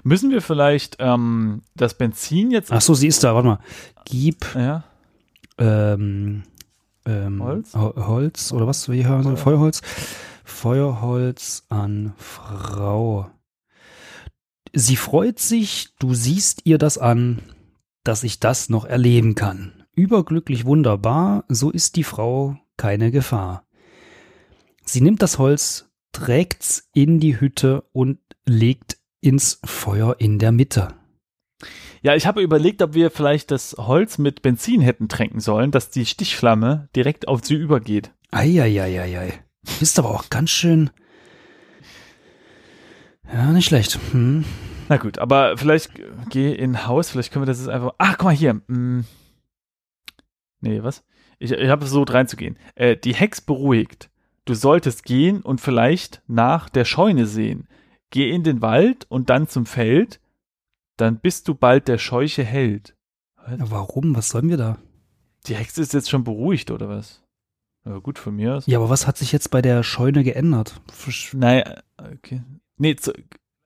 Müssen 0.04 0.30
wir 0.30 0.40
vielleicht, 0.40 0.96
ähm, 1.00 1.62
das 1.74 1.98
Benzin 1.98 2.52
jetzt, 2.52 2.70
Ach 2.70 2.80
so, 2.80 2.94
sie 2.94 3.08
ist 3.08 3.24
da, 3.24 3.34
warte 3.34 3.48
mal. 3.48 3.58
Gib 4.04 4.54
ja, 4.54 4.84
ähm, 5.58 6.44
ähm, 7.06 7.42
Holz? 7.42 7.74
Ho- 7.74 7.94
Holz 7.96 8.52
oder 8.52 8.66
was? 8.66 8.88
Wie 8.90 9.06
heißt 9.06 9.28
das? 9.28 9.40
Feuerholz? 9.40 9.82
Feuerholz 10.44 11.64
an 11.68 12.14
Frau. 12.16 13.30
Sie 14.72 14.96
freut 14.96 15.38
sich, 15.38 15.94
du 15.98 16.14
siehst 16.14 16.62
ihr 16.64 16.78
das 16.78 16.98
an, 16.98 17.40
dass 18.04 18.22
ich 18.24 18.40
das 18.40 18.68
noch 18.68 18.84
erleben 18.84 19.34
kann. 19.34 19.84
Überglücklich 19.94 20.64
wunderbar, 20.66 21.44
so 21.48 21.70
ist 21.70 21.96
die 21.96 22.04
Frau 22.04 22.56
keine 22.76 23.10
Gefahr. 23.10 23.64
Sie 24.84 25.00
nimmt 25.00 25.22
das 25.22 25.38
Holz, 25.38 25.90
trägt's 26.12 26.88
in 26.92 27.18
die 27.18 27.40
Hütte 27.40 27.84
und 27.92 28.18
legt 28.44 28.98
ins 29.20 29.60
Feuer 29.64 30.16
in 30.18 30.38
der 30.38 30.52
Mitte. 30.52 30.88
Ja, 32.02 32.14
ich 32.14 32.26
habe 32.26 32.42
überlegt, 32.42 32.82
ob 32.82 32.94
wir 32.94 33.10
vielleicht 33.10 33.50
das 33.50 33.74
Holz 33.78 34.18
mit 34.18 34.42
Benzin 34.42 34.80
hätten 34.80 35.08
tränken 35.08 35.40
sollen, 35.40 35.70
dass 35.70 35.90
die 35.90 36.06
Stichflamme 36.06 36.88
direkt 36.94 37.28
auf 37.28 37.44
sie 37.44 37.54
übergeht. 37.54 38.12
Eieieiei. 38.30 39.32
Bist 39.80 39.98
aber 39.98 40.10
auch 40.10 40.30
ganz 40.30 40.50
schön. 40.50 40.90
Ja, 43.32 43.52
nicht 43.52 43.66
schlecht. 43.66 43.98
Hm. 44.12 44.44
Na 44.88 44.98
gut, 44.98 45.18
aber 45.18 45.56
vielleicht 45.56 45.90
geh 46.30 46.52
in 46.52 46.86
Haus, 46.86 47.10
vielleicht 47.10 47.32
können 47.32 47.42
wir 47.42 47.46
das 47.46 47.58
jetzt 47.58 47.68
einfach. 47.68 47.94
Ach, 47.98 48.16
guck 48.18 48.26
mal 48.26 48.34
hier. 48.34 48.60
Hm. 48.68 49.04
Nee, 50.60 50.82
was? 50.82 51.04
Ich, 51.38 51.52
ich 51.52 51.68
habe 51.68 51.82
versucht 51.82 52.12
reinzugehen. 52.12 52.58
Äh, 52.74 52.96
die 52.96 53.14
Hex 53.14 53.40
beruhigt. 53.40 54.10
Du 54.44 54.54
solltest 54.54 55.04
gehen 55.04 55.42
und 55.42 55.60
vielleicht 55.60 56.22
nach 56.28 56.68
der 56.68 56.84
Scheune 56.84 57.26
sehen. 57.26 57.66
Geh 58.10 58.30
in 58.30 58.44
den 58.44 58.62
Wald 58.62 59.06
und 59.08 59.28
dann 59.28 59.48
zum 59.48 59.66
Feld. 59.66 60.20
Dann 60.96 61.18
bist 61.20 61.48
du 61.48 61.54
bald 61.54 61.88
der 61.88 61.98
scheuche 61.98 62.44
Held. 62.44 62.96
Ja, 63.48 63.70
warum? 63.70 64.16
Was 64.16 64.30
sollen 64.30 64.48
wir 64.48 64.56
da? 64.56 64.78
Die 65.46 65.54
Hexe 65.54 65.82
ist 65.82 65.92
jetzt 65.94 66.10
schon 66.10 66.24
beruhigt, 66.24 66.70
oder 66.70 66.88
was? 66.88 67.22
Ja, 67.84 67.98
gut, 67.98 68.18
von 68.18 68.34
mir 68.34 68.56
aus. 68.56 68.66
Ja, 68.66 68.78
aber 68.78 68.90
was 68.90 69.06
hat 69.06 69.16
sich 69.16 69.30
jetzt 69.30 69.50
bei 69.50 69.62
der 69.62 69.82
Scheune 69.84 70.24
geändert? 70.24 70.80
Versch 70.92 71.34
Naja, 71.34 71.80
okay. 71.96 72.42
Nee, 72.78 72.96
zu, 72.96 73.12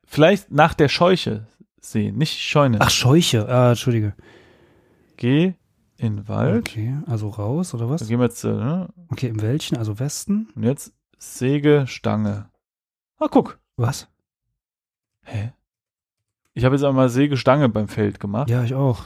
vielleicht 0.05 0.51
nach 0.51 0.75
der 0.75 0.88
Scheuche 0.88 1.47
sehen, 1.81 2.19
nicht 2.19 2.38
Scheune. 2.38 2.79
Ach, 2.81 2.90
Scheuche. 2.90 3.49
Ah, 3.49 3.71
Entschuldige. 3.71 4.14
Geh 5.16 5.55
in 5.97 6.16
den 6.16 6.29
Wald. 6.29 6.69
Okay, 6.69 6.97
also 7.07 7.29
raus, 7.29 7.75
oder 7.75 7.85
Dann 7.85 7.93
was? 7.93 8.09
gehen 8.09 8.19
wir 8.19 8.27
jetzt, 8.27 8.45
ne? 8.45 8.88
Okay, 9.09 9.29
im 9.29 9.40
welchen? 9.40 9.77
Also 9.77 9.99
Westen? 9.99 10.49
Und 10.55 10.64
jetzt 10.64 10.93
Sägestange. 11.19 12.51
Ah, 13.19 13.29
guck. 13.31 13.59
Was? 13.77 14.09
Hä? 15.25 15.53
Ich 16.54 16.64
habe 16.64 16.74
jetzt 16.74 16.84
einmal 16.84 17.08
Sägestange 17.08 17.68
beim 17.68 17.88
Feld 17.88 18.20
gemacht. 18.20 18.50
Ja, 18.50 18.64
ich 18.64 18.74
auch. 18.74 19.04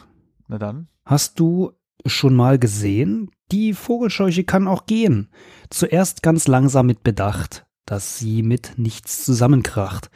Na 0.48 0.58
dann. 0.58 0.88
Hast 1.04 1.38
du 1.38 1.72
schon 2.06 2.34
mal 2.34 2.58
gesehen? 2.58 3.30
Die 3.52 3.74
Vogelscheuche 3.74 4.44
kann 4.44 4.66
auch 4.66 4.86
gehen. 4.86 5.28
Zuerst 5.70 6.22
ganz 6.22 6.48
langsam 6.48 6.86
mit 6.86 7.02
Bedacht, 7.02 7.66
dass 7.84 8.18
sie 8.18 8.42
mit 8.42 8.74
nichts 8.76 9.24
zusammenkracht. 9.24 10.10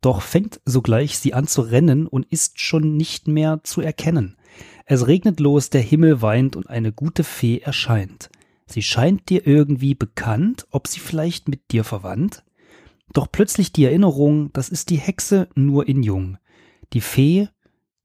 Doch 0.00 0.22
fängt 0.22 0.60
sogleich 0.64 1.18
sie 1.18 1.34
an 1.34 1.46
zu 1.46 1.62
rennen 1.62 2.06
und 2.06 2.26
ist 2.26 2.60
schon 2.60 2.96
nicht 2.96 3.26
mehr 3.26 3.60
zu 3.64 3.80
erkennen. 3.80 4.36
Es 4.84 5.06
regnet 5.06 5.40
los, 5.40 5.70
der 5.70 5.80
Himmel 5.80 6.22
weint 6.22 6.56
und 6.56 6.68
eine 6.68 6.92
gute 6.92 7.24
Fee 7.24 7.58
erscheint. 7.58 8.30
Sie 8.66 8.82
scheint 8.82 9.28
dir 9.30 9.46
irgendwie 9.46 9.94
bekannt, 9.94 10.66
ob 10.70 10.86
sie 10.86 11.00
vielleicht 11.00 11.48
mit 11.48 11.72
dir 11.72 11.84
verwandt? 11.84 12.44
Doch 13.14 13.32
plötzlich 13.32 13.72
die 13.72 13.84
Erinnerung, 13.84 14.52
das 14.52 14.68
ist 14.68 14.90
die 14.90 14.98
Hexe 14.98 15.48
nur 15.54 15.88
in 15.88 16.02
Jung. 16.02 16.36
Die 16.92 17.00
Fee, 17.00 17.48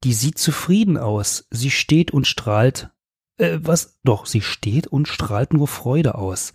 die 0.04 0.12
sieht 0.12 0.38
zufrieden 0.38 0.98
aus. 0.98 1.46
Sie 1.50 1.70
steht 1.70 2.10
und 2.10 2.26
strahlt. 2.26 2.90
Äh, 3.38 3.58
was? 3.62 3.98
Doch, 4.04 4.26
sie 4.26 4.42
steht 4.42 4.86
und 4.86 5.08
strahlt 5.08 5.52
nur 5.52 5.66
Freude 5.66 6.16
aus. 6.16 6.52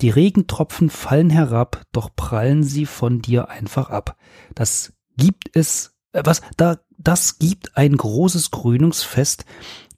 Die 0.00 0.10
Regentropfen 0.10 0.88
fallen 0.88 1.28
herab, 1.28 1.84
doch 1.92 2.14
prallen 2.16 2.62
sie 2.62 2.86
von 2.86 3.20
dir 3.20 3.50
einfach 3.50 3.90
ab. 3.90 4.16
Das 4.54 4.94
gibt 5.16 5.54
es, 5.54 5.94
äh, 6.12 6.22
was? 6.24 6.40
Da, 6.56 6.78
das 6.96 7.38
gibt 7.38 7.76
ein 7.76 7.96
großes 7.96 8.50
Krönungsfest, 8.50 9.44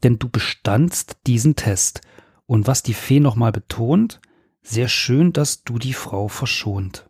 denn 0.03 0.19
du 0.19 0.29
bestandst 0.29 1.19
diesen 1.27 1.55
Test. 1.55 2.01
Und 2.47 2.67
was 2.67 2.83
die 2.83 2.95
Fee 2.95 3.21
nochmal 3.21 3.53
betont, 3.53 4.21
sehr 4.63 4.89
schön, 4.89 5.33
dass 5.33 5.63
du 5.63 5.79
die 5.79 5.95
Frau 5.95 6.29
verschont. 6.29 7.09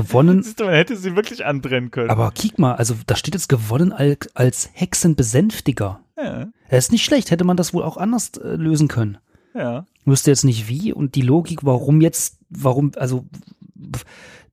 Gewonnen, 0.03 0.43
Siehst 0.43 0.59
du, 0.59 0.65
man 0.65 0.73
hätte 0.73 0.95
sie 0.95 1.15
wirklich 1.15 1.45
antrennen 1.45 1.91
können. 1.91 2.09
aber 2.09 2.31
kick 2.31 2.57
mal, 2.57 2.75
also 2.75 2.95
da 3.05 3.15
steht 3.15 3.33
jetzt 3.33 3.49
gewonnen 3.49 3.91
als, 3.91 4.29
als 4.35 4.69
Hexenbesänftiger. 4.73 5.99
ja, 6.17 6.47
Das 6.69 6.85
ist 6.85 6.91
nicht 6.91 7.03
schlecht, 7.03 7.31
hätte 7.31 7.43
man 7.43 7.57
das 7.57 7.73
wohl 7.73 7.83
auch 7.83 7.97
anders 7.97 8.31
äh, 8.37 8.55
lösen 8.55 8.87
können. 8.87 9.17
ja. 9.53 9.85
Wüsste 10.05 10.31
jetzt 10.31 10.43
nicht 10.45 10.67
wie 10.67 10.91
und 10.93 11.13
die 11.15 11.21
Logik, 11.21 11.59
warum 11.63 12.01
jetzt, 12.01 12.39
warum, 12.49 12.93
also 12.95 13.25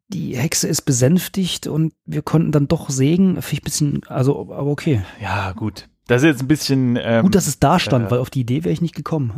die 0.09 0.37
Hexe 0.37 0.68
ist 0.68 0.82
besänftigt 0.82 1.66
und 1.66 1.94
wir 2.04 2.22
konnten 2.22 2.52
dann 2.52 2.68
doch 2.68 2.90
sägen, 2.90 3.40
finde 3.40 3.52
ich 3.52 3.61
ein 3.61 3.64
bisschen, 3.64 4.00
also, 4.09 4.38
aber 4.40 4.66
okay. 4.66 5.02
Ja, 5.22 5.52
gut. 5.52 5.88
Das 6.09 6.22
ist 6.22 6.26
jetzt 6.28 6.42
ein 6.42 6.48
bisschen. 6.48 6.96
Ähm, 7.00 7.22
Gut, 7.22 7.35
dass 7.35 7.46
es 7.48 7.59
da 7.59 7.78
stand, 7.78 8.06
äh, 8.06 8.11
weil 8.12 8.18
auf 8.20 8.30
die 8.30 8.40
Idee 8.40 8.62
wäre 8.64 8.72
ich 8.72 8.80
nicht 8.82 8.94
gekommen. 8.94 9.32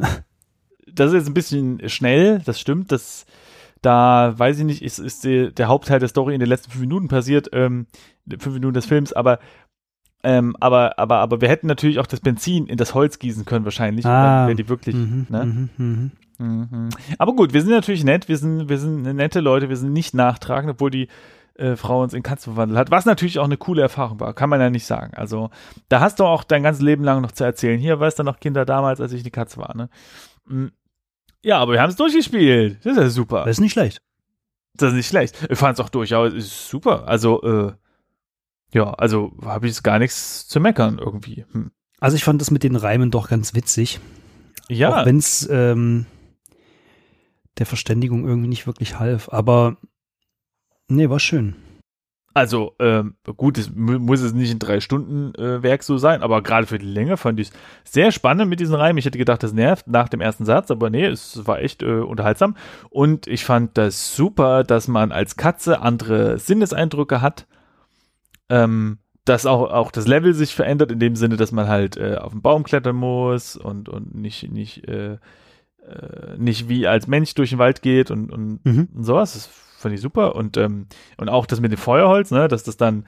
das 0.93 1.09
ist 1.13 1.15
jetzt 1.19 1.29
ein 1.29 1.35
bisschen 1.35 1.89
schnell, 1.89 2.41
das 2.45 2.61
stimmt. 2.61 2.91
Das, 2.93 3.25
da 3.83 4.35
weiß 4.37 4.59
ich 4.59 4.65
nicht, 4.65 4.83
ist, 4.83 4.99
ist 4.99 5.25
die, 5.25 5.53
der 5.53 5.69
Hauptteil 5.69 6.01
der 6.01 6.09
Story 6.09 6.35
in 6.35 6.41
den 6.41 6.49
letzten 6.49 6.71
fünf 6.71 6.81
Minuten 6.81 7.09
passiert, 7.09 7.49
ähm, 7.53 7.87
fünf 8.29 8.55
Minuten 8.55 8.75
des 8.75 8.87
Films, 8.87 9.13
aber 9.13 9.39
ähm, 10.25 10.57
aber, 10.59 10.99
aber, 10.99 11.19
aber 11.19 11.41
wir 11.41 11.49
hätten 11.49 11.69
natürlich 11.69 12.01
auch 12.01 12.07
das 12.07 12.21
Benzin 12.21 12.67
in 12.67 12.77
das 12.77 12.93
Holz 12.93 13.21
gießen 13.21 13.45
können, 13.45 13.65
wahrscheinlich. 13.65 14.05
Ah. 14.05 14.47
wäre 14.47 14.57
die 14.57 14.69
wirklich. 14.69 14.97
Mhm, 14.97 15.27
ne? 15.29 15.45
mhm, 15.45 15.71
mhm. 15.77 16.11
Mhm. 16.39 16.89
Aber 17.19 17.35
gut, 17.35 17.53
wir 17.53 17.63
sind 17.63 17.71
natürlich 17.71 18.05
nett, 18.05 18.29
wir 18.29 18.37
sind, 18.37 18.69
wir 18.69 18.79
sind 18.79 19.03
nette 19.03 19.41
Leute, 19.41 19.69
wir 19.69 19.77
sind 19.77 19.93
nicht 19.93 20.15
nachtragend, 20.15 20.71
obwohl 20.71 20.91
die 20.91 21.09
äh, 21.55 21.77
Frau 21.77 22.03
uns 22.03 22.15
in 22.15 22.23
Katze 22.23 22.51
verwandelt 22.51 22.79
hat, 22.79 22.91
was 22.91 23.07
natürlich 23.07 23.39
auch 23.39 23.45
eine 23.45 23.57
coole 23.57 23.83
Erfahrung 23.83 24.21
war, 24.21 24.33
kann 24.35 24.49
man 24.49 24.61
ja 24.61 24.71
nicht 24.71 24.87
sagen. 24.87 25.15
Also, 25.15 25.51
da 25.89 26.01
hast 26.01 26.21
du 26.21 26.25
auch 26.25 26.45
dein 26.45 26.63
ganzes 26.63 26.83
Leben 26.83 27.03
lang 27.03 27.21
noch 27.21 27.33
zu 27.33 27.45
erzählen. 27.45 27.81
Hier 27.81 27.99
weißt 27.99 28.21
du 28.21 28.23
noch 28.23 28.39
Kinder 28.39 28.65
damals, 28.65 29.01
als 29.01 29.13
ich 29.13 29.25
die 29.25 29.31
Katze 29.31 29.59
war, 29.59 29.77
ne? 29.77 29.89
Ja, 31.43 31.59
aber 31.59 31.73
wir 31.73 31.83
haben 31.83 31.91
es 31.91 31.97
durchgespielt. 31.97 32.79
Das 32.85 32.97
ist 32.97 32.99
ja 32.99 33.09
super. 33.11 33.45
Das 33.45 33.57
ist 33.57 33.61
nicht 33.61 33.73
schlecht. 33.73 34.03
Das 34.75 34.91
ist 34.91 34.97
nicht 34.97 35.09
schlecht. 35.09 35.47
Ich 35.51 35.59
fand 35.59 35.79
es 35.79 35.85
auch 35.85 35.89
durchaus 35.89 36.33
ist 36.33 36.69
super. 36.69 37.07
Also, 37.07 37.43
äh, 37.43 37.73
ja, 38.73 38.93
also 38.95 39.33
habe 39.43 39.67
ich 39.67 39.73
jetzt 39.73 39.83
gar 39.83 39.99
nichts 39.99 40.47
zu 40.47 40.61
meckern 40.61 40.99
irgendwie. 40.99 41.45
Hm. 41.53 41.71
Also 42.01 42.17
ich 42.17 42.25
fand 42.25 42.41
das 42.41 42.51
mit 42.51 42.63
den 42.63 42.77
Reimen 42.77 43.11
doch 43.11 43.29
ganz 43.29 43.55
witzig. 43.55 44.01
Ja, 44.69 45.01
Auch 45.01 45.07
wenn 45.07 45.19
es 45.19 45.49
ähm, 45.51 46.07
der 47.59 47.67
Verständigung 47.67 48.27
irgendwie 48.27 48.49
nicht 48.49 48.67
wirklich 48.67 48.99
half. 48.99 49.29
Aber 49.31 49.79
nee, 50.89 51.09
war 51.09 51.19
schön. 51.19 51.57
Also, 52.39 52.75
ähm, 52.79 53.15
gut, 53.37 53.59
es 53.59 53.75
mu- 53.75 53.99
muss 53.99 54.21
es 54.21 54.33
nicht 54.33 54.53
ein 54.53 54.59
Drei-Stunden-Werk 54.61 55.83
so 55.83 55.99
sein, 55.99 56.23
aber 56.23 56.41
gerade 56.43 56.67
für 56.67 56.79
die 56.79 56.87
Länge 56.87 57.17
fand 57.17 57.41
ich 57.41 57.49
es 57.49 57.55
sehr 57.93 58.13
spannend 58.13 58.49
mit 58.49 58.61
diesen 58.61 58.75
Reimen. 58.77 58.97
Ich 58.99 59.05
hätte 59.07 59.19
gedacht, 59.19 59.43
das 59.43 59.53
nervt 59.53 59.89
nach 59.89 60.09
dem 60.09 60.21
ersten 60.21 60.45
Satz, 60.45 60.71
aber 60.71 60.89
nee, 60.89 61.05
es 61.05 61.47
war 61.47 61.61
echt 61.61 61.83
äh, 61.83 61.87
unterhaltsam. 62.01 62.57
Und 62.91 63.27
ich 63.27 63.45
fand 63.45 63.77
das 63.77 64.15
super, 64.15 64.63
dass 64.63 64.87
man 64.87 65.11
als 65.11 65.37
Katze 65.37 65.81
andere 65.81 66.39
Sinneseindrücke 66.39 67.21
hat. 67.21 67.47
Ähm, 68.49 68.99
dass 69.25 69.45
auch, 69.45 69.71
auch 69.71 69.91
das 69.91 70.07
Level 70.07 70.33
sich 70.33 70.55
verändert, 70.55 70.91
in 70.91 71.01
dem 71.01 71.15
Sinne, 71.17 71.37
dass 71.37 71.53
man 71.53 71.69
halt 71.69 71.97
äh, 71.99 72.17
auf 72.17 72.33
den 72.33 72.41
Baum 72.41 72.63
klettern 72.63 72.97
muss 72.97 73.57
und, 73.57 73.89
und 73.91 74.15
nicht, 74.15 74.51
nicht, 74.51 74.89
äh, 74.89 75.15
äh, 75.87 76.39
nicht 76.39 76.69
wie 76.71 76.87
als 76.87 77.09
Mensch 77.09 77.35
durch 77.35 77.51
den 77.51 77.59
Wald 77.59 77.83
geht 77.83 78.11
und, 78.11 78.31
und 78.33 78.65
Mhm. 78.65 78.89
und 78.95 79.05
sowas. 79.05 79.35
Das 79.35 79.51
fand 79.79 79.95
ich 79.95 80.01
super. 80.01 80.35
Und, 80.35 80.57
ähm, 80.57 80.87
und 81.17 81.29
auch 81.29 81.47
das 81.47 81.61
mit 81.61 81.73
dem 81.73 81.79
Feuerholz, 81.79 82.31
ne, 82.31 82.49
dass 82.49 82.65
das 82.65 82.77
dann, 82.77 83.07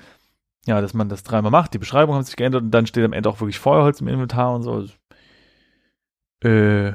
ja, 0.67 0.81
dass 0.81 0.95
man 0.95 1.09
das 1.09 1.23
dreimal 1.23 1.51
macht. 1.51 1.75
Die 1.75 1.79
Beschreibungen 1.79 2.17
haben 2.17 2.25
sich 2.25 2.37
geändert 2.37 2.63
und 2.63 2.71
dann 2.71 2.87
steht 2.87 3.05
am 3.05 3.13
Ende 3.13 3.29
auch 3.29 3.41
wirklich 3.41 3.59
Feuerholz 3.59 4.01
im 4.01 4.09
Inventar 4.09 4.55
und 4.55 4.63
so. 4.63 4.73
Also, 4.73 4.93
Äh, 6.43 6.93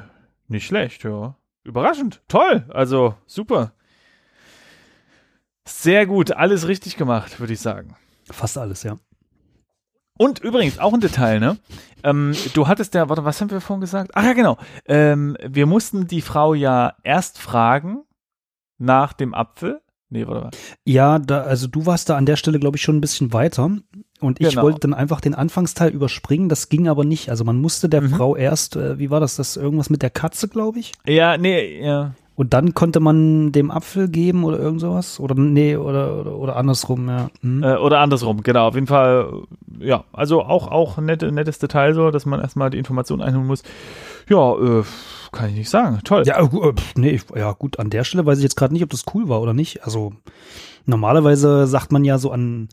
nicht 0.48 0.66
schlecht, 0.66 1.04
ja. 1.04 1.36
Überraschend. 1.64 2.22
Toll. 2.28 2.66
Also, 2.70 3.16
super. 3.26 3.74
Sehr 5.68 6.06
gut. 6.06 6.32
Alles 6.32 6.68
richtig 6.68 6.96
gemacht, 6.98 7.40
würde 7.40 7.54
ich 7.54 7.60
sagen. 7.60 7.96
Fast 8.30 8.58
alles, 8.58 8.84
ja. 8.84 8.98
Und 10.18 10.40
übrigens, 10.40 10.80
auch 10.80 10.94
ein 10.94 11.02
Detail, 11.02 11.40
ne? 11.40 11.58
Ähm, 12.04 12.34
du 12.54 12.68
hattest 12.68 12.94
ja, 12.94 13.10
warte, 13.10 13.26
was 13.26 13.42
haben 13.42 13.52
wir 13.52 13.60
vorhin 13.62 13.82
gesagt? 13.82 14.12
Ach 14.14 14.24
ja, 14.24 14.34
genau. 14.34 14.58
Ähm, 14.86 15.36
wir 15.46 15.66
mussten 15.66 16.08
die 16.08 16.22
Frau 16.22 16.54
ja 16.54 16.96
erst 17.04 17.40
fragen 17.40 18.04
nach 18.78 19.14
dem 19.14 19.34
Apfel. 19.34 19.82
Nee, 20.10 20.28
warte 20.28 20.42
mal. 20.46 20.52
Ja, 20.86 21.20
da, 21.20 21.42
also 21.42 21.68
du 21.68 21.86
warst 21.86 22.10
da 22.10 22.16
an 22.18 22.26
der 22.26 22.36
Stelle, 22.36 22.60
glaube 22.60 22.78
ich, 22.78 22.84
schon 22.84 22.98
ein 22.98 23.02
bisschen 23.02 23.34
weiter. 23.34 23.70
Und 24.22 24.40
ich 24.40 24.50
Genau. 24.50 24.62
wollte 24.62 24.80
dann 24.82 24.94
einfach 24.94 25.20
den 25.20 25.34
Anfangsteil 25.36 25.90
überspringen. 25.92 26.48
Das 26.48 26.70
ging 26.70 26.88
aber 26.88 27.04
nicht. 27.04 27.30
Also 27.30 27.44
man 27.44 27.58
musste 27.60 27.90
der 27.90 28.02
Mhm. 28.02 28.10
Frau 28.12 28.36
erst, 28.36 28.76
äh, 28.76 28.98
wie 29.00 29.10
war 29.10 29.20
das, 29.20 29.36
das 29.36 29.58
irgendwas 29.58 29.90
mit 29.90 30.02
der 30.04 30.10
Katze, 30.12 30.48
glaube 30.48 30.80
ich? 30.80 30.94
Ja, 31.06 31.38
nee, 31.38 31.84
ja. 31.84 32.14
Und 32.36 32.54
dann 32.54 32.74
konnte 32.74 33.00
man 33.00 33.54
dem 33.54 33.72
Apfel 33.72 34.10
geben 34.10 34.44
oder 34.44 34.60
irgend 34.60 34.82
sowas? 34.82 35.20
Oder 35.22 35.36
nee, 35.36 35.78
oder, 35.78 36.20
oder, 36.20 36.36
oder 36.36 36.56
andersrum, 36.58 37.08
ja. 37.08 37.30
Hm. 37.42 37.64
Äh, 37.64 37.78
oder 37.78 38.00
andersrum, 38.00 38.44
genau. 38.44 38.68
Auf 38.68 38.76
jeden 38.76 38.88
Fall, 38.88 39.44
ja. 39.80 40.04
Also 40.12 40.44
auch, 40.44 40.68
auch 40.68 40.98
ein 40.98 41.06
nette, 41.06 41.32
nettes 41.32 41.60
Detail 41.60 41.94
so, 41.94 42.12
dass 42.12 42.26
man 42.26 42.42
erstmal 42.42 42.70
die 42.70 42.78
Information 42.78 43.22
einholen 43.22 43.48
muss. 43.48 43.64
Ja, 44.30 44.54
äh, 44.54 44.84
kann 45.32 45.50
ich 45.50 45.56
nicht 45.56 45.70
sagen. 45.70 46.00
Toll. 46.04 46.24
Ja, 46.26 46.42
äh, 46.42 46.74
nee, 46.96 47.22
ja 47.36 47.54
gut, 47.54 47.80
an 47.80 47.90
der 47.90 48.04
Stelle 48.04 48.26
weiß 48.26 48.40
ich 48.40 48.44
jetzt 48.44 48.58
gerade 48.58 48.74
nicht, 48.74 48.84
ob 48.84 48.90
das 48.90 49.06
cool 49.14 49.30
war 49.30 49.42
oder 49.42 49.54
nicht. 49.54 49.86
Also 49.86 50.14
normalerweise 50.86 51.68
sagt 51.68 51.92
man 51.92 52.04
ja 52.04 52.18
so 52.18 52.32
an 52.32 52.70